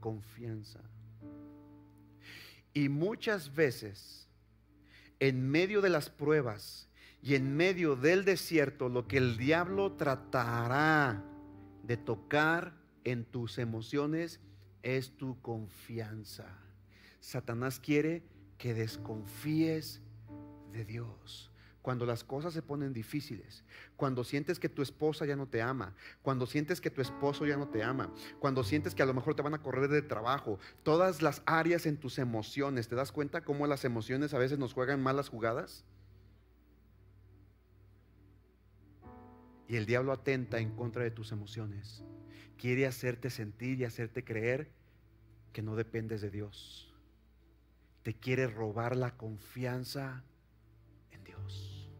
[0.01, 0.81] Confianza.
[2.73, 4.29] Y muchas veces,
[5.19, 6.88] en medio de las pruebas
[7.23, 11.25] y en medio del desierto, lo que el diablo tratará
[11.83, 14.41] de tocar en tus emociones
[14.83, 16.47] es tu confianza.
[17.21, 18.23] Satanás quiere
[18.57, 20.01] que desconfíes
[20.73, 21.51] de Dios.
[21.83, 23.64] Cuando las cosas se ponen difíciles,
[23.97, 27.57] cuando sientes que tu esposa ya no te ama, cuando sientes que tu esposo ya
[27.57, 30.59] no te ama, cuando sientes que a lo mejor te van a correr de trabajo,
[30.83, 34.75] todas las áreas en tus emociones, ¿te das cuenta cómo las emociones a veces nos
[34.75, 35.85] juegan malas jugadas?
[39.69, 42.03] Y el diablo atenta en contra de tus emociones.
[42.57, 44.71] Quiere hacerte sentir y hacerte creer
[45.53, 46.93] que no dependes de Dios.
[48.03, 50.25] Te quiere robar la confianza
[51.11, 51.91] en Dios.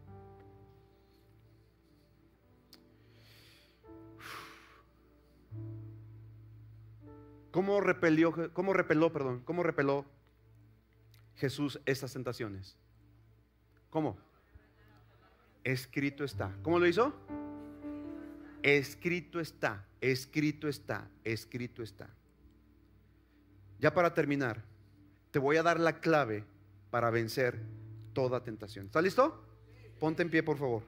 [7.51, 10.05] ¿Cómo repelió, cómo repeló, perdón, cómo repeló
[11.35, 12.75] Jesús estas tentaciones?
[13.89, 14.17] ¿Cómo?
[15.63, 16.55] Escrito está.
[16.63, 17.13] ¿Cómo lo hizo?
[18.63, 22.09] Escrito está, escrito está, escrito está.
[23.79, 24.61] Ya para terminar,
[25.31, 26.43] te voy a dar la clave
[26.91, 27.59] para vencer
[28.13, 28.87] toda tentación.
[28.87, 29.41] ¿Está listo?
[29.99, 30.83] Ponte en pie, por favor.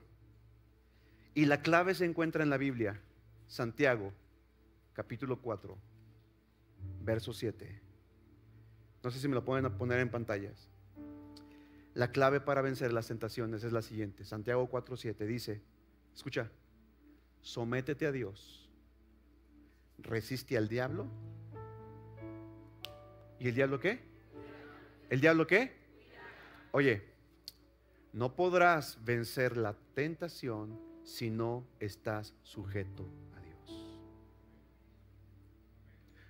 [1.34, 3.00] Y la clave se encuentra en la Biblia,
[3.48, 4.12] Santiago,
[4.94, 5.78] capítulo 4,
[7.04, 7.82] verso 7.
[9.04, 10.68] No sé si me lo pueden poner en pantallas.
[11.94, 14.26] La clave para vencer las tentaciones es la siguiente.
[14.26, 15.62] Santiago 4, 7 dice,
[16.14, 16.50] escucha,
[17.42, 18.70] sométete a Dios,
[20.00, 21.08] resiste al diablo.
[23.40, 24.00] ¿Y el diablo qué?
[25.10, 25.76] ¿El diablo qué?
[26.72, 27.04] Oye,
[28.14, 33.98] no podrás vencer la tentación si no estás sujeto a Dios.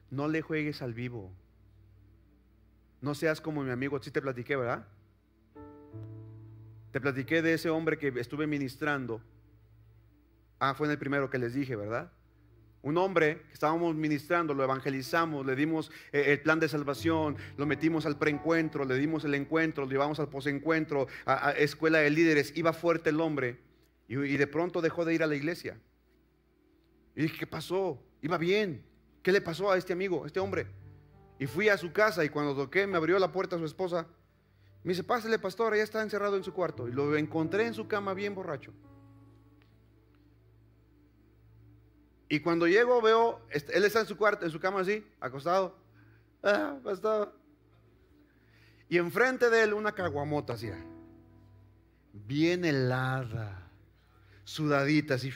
[0.09, 1.31] No le juegues al vivo.
[3.01, 4.87] No seas como mi amigo, sí te platiqué, ¿verdad?
[6.91, 9.21] Te platiqué de ese hombre que estuve ministrando
[10.63, 12.11] Ah, fue en el primero que les dije, ¿verdad?
[12.83, 17.65] Un hombre que estábamos ministrando, lo evangelizamos, le dimos eh, el plan de salvación, lo
[17.65, 22.55] metimos al preencuentro, le dimos el encuentro, lo llevamos al posencuentro, a, escuela de líderes.
[22.55, 23.59] Iba fuerte el hombre
[24.07, 25.79] y, y, de pronto dejó de ir a la iglesia.
[27.15, 27.99] Y dije, ¿qué pasó?
[28.21, 28.85] Iba bien.
[29.23, 30.67] ¿Qué le pasó a este amigo, a este hombre?
[31.39, 34.05] Y fui a su casa y cuando toqué, me abrió la puerta a su esposa.
[34.83, 36.87] Me dice, pásale, pastor, ya está encerrado en su cuarto.
[36.87, 38.71] Y lo encontré en su cama bien borracho.
[42.31, 45.75] Y cuando llego veo, él está en su cuarto, en su cama así, acostado.
[46.41, 47.37] Ah, pastor.
[48.87, 50.71] Y enfrente de él una caguamota así.
[52.13, 53.69] Bien helada,
[54.45, 55.33] sudadita así.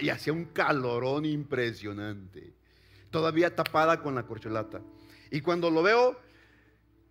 [0.00, 2.54] Y hacía un calorón impresionante.
[3.10, 4.80] Todavía tapada con la corcholata.
[5.30, 6.18] Y cuando lo veo,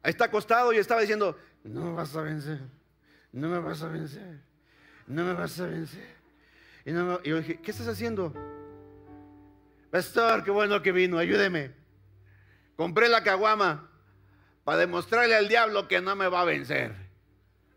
[0.02, 2.62] está acostado y estaba diciendo, no me vas a vencer,
[3.32, 4.42] no me vas a vencer,
[5.06, 6.23] no me vas a vencer.
[6.86, 8.34] Y, yo dije, ¿qué estás haciendo?
[9.92, 11.72] Pastor, qué bueno que vino, ayúdeme.
[12.76, 13.90] Compré la caguama
[14.64, 16.96] para demostrarle al diablo que no me va a vencer.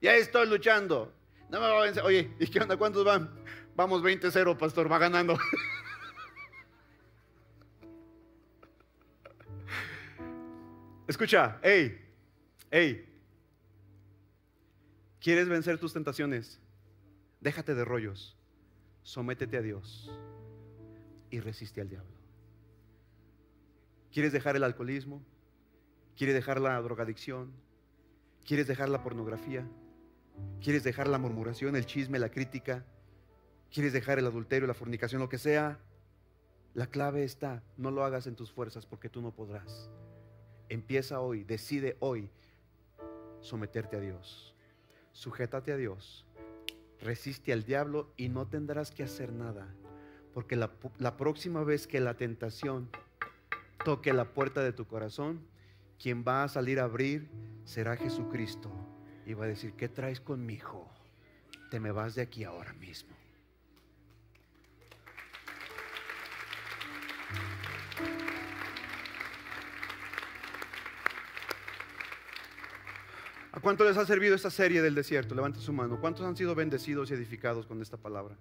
[0.00, 1.12] Ya estoy luchando.
[1.50, 2.02] No me va a vencer.
[2.04, 2.76] Oye, ¿y qué onda?
[2.76, 3.30] ¿Cuántos van?
[3.76, 5.38] Vamos 20-0, pastor, va ganando.
[11.06, 12.04] Escucha, hey,
[12.70, 13.06] hey,
[15.26, 16.60] ¿Quieres vencer tus tentaciones?
[17.40, 18.35] Déjate de rollos.
[19.06, 20.10] Sométete a Dios
[21.30, 22.16] y resiste al diablo.
[24.10, 25.22] ¿Quieres dejar el alcoholismo?
[26.16, 27.52] ¿Quieres dejar la drogadicción?
[28.44, 29.64] ¿Quieres dejar la pornografía?
[30.60, 32.84] ¿Quieres dejar la murmuración, el chisme, la crítica?
[33.72, 35.78] ¿Quieres dejar el adulterio, la fornicación, lo que sea?
[36.74, 39.88] La clave está, no lo hagas en tus fuerzas porque tú no podrás.
[40.68, 42.28] Empieza hoy, decide hoy
[43.40, 44.52] someterte a Dios.
[45.12, 46.25] Sujétate a Dios.
[47.00, 49.68] Resiste al diablo y no tendrás que hacer nada.
[50.34, 52.90] Porque la, próxima vez que la tentación
[53.84, 55.40] toque la puerta de tu corazón,
[55.98, 57.28] quien va a salir a abrir
[57.64, 58.70] será Jesucristo.
[59.24, 60.90] Y va a decir, ¿qué traes conmigo?
[61.70, 63.16] Te me vas de aquí ahora mismo.
[73.56, 75.34] ¿A cuánto les ha servido esta serie del desierto?
[75.34, 75.98] Levante su mano.
[75.98, 78.36] ¿Cuántos han sido bendecidos y edificados con esta palabra?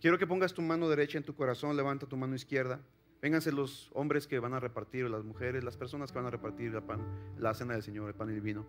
[0.00, 2.80] Quiero que pongas tu mano derecha en tu corazón, levanta tu mano izquierda.
[3.20, 6.72] Vénganse los hombres que van a repartir, las mujeres, las personas que van a repartir
[6.72, 7.02] la, pan,
[7.36, 8.66] la cena del Señor, el pan y el vino.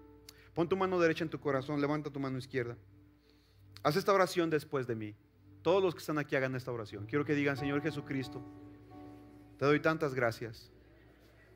[0.54, 2.76] Pon tu mano derecha en tu corazón, levanta tu mano izquierda.
[3.84, 5.16] Haz esta oración después de mí.
[5.62, 7.06] Todos los que están aquí hagan esta oración.
[7.06, 8.43] Quiero que digan, Señor Jesucristo,
[9.58, 10.74] te doy tantas gracias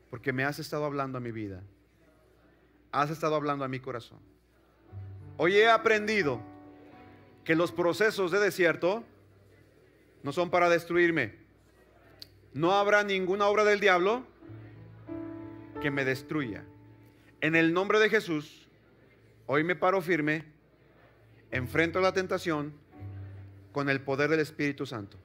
[0.08, 1.62] porque me has estado hablando a mi vida.
[2.94, 4.20] Has estado hablando a mi corazón.
[5.36, 6.40] Hoy he aprendido
[7.42, 9.02] que los procesos de desierto
[10.22, 11.34] no son para destruirme.
[12.52, 14.24] No habrá ninguna obra del diablo
[15.82, 16.64] que me destruya.
[17.40, 18.68] En el nombre de Jesús,
[19.46, 20.44] hoy me paro firme,
[21.50, 22.74] enfrento la tentación
[23.72, 25.18] con el poder del Espíritu Santo.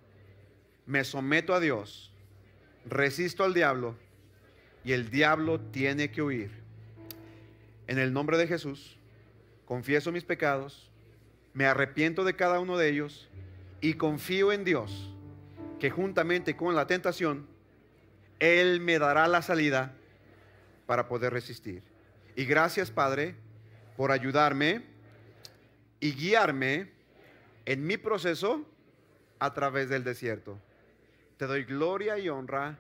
[0.88, 2.12] Me someto a Dios,
[2.88, 3.96] resisto al diablo
[4.84, 6.69] y el diablo tiene que huir.
[7.90, 9.00] En el nombre de Jesús,
[9.66, 10.92] confieso mis pecados,
[11.54, 13.28] me arrepiento de cada uno de ellos
[13.82, 15.12] y confío en Dios
[15.80, 17.48] que juntamente con la tentación,
[18.38, 19.96] Él me dará la salida
[20.86, 21.82] para poder resistir.
[22.36, 23.34] Y gracias, Padre,
[23.98, 24.84] por ayudarme
[26.00, 26.92] y guiarme
[27.66, 28.68] en mi proceso
[29.40, 30.60] a través del desierto.
[31.38, 32.78] Te doy gloria y honra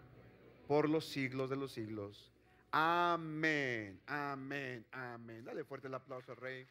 [0.67, 2.28] por los siglos de los siglos.
[2.71, 5.43] Amén, amén, amén.
[5.43, 6.67] Dale fuerte el aplauso Rey.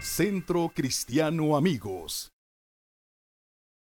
[0.00, 2.32] Centro Cristiano Amigos.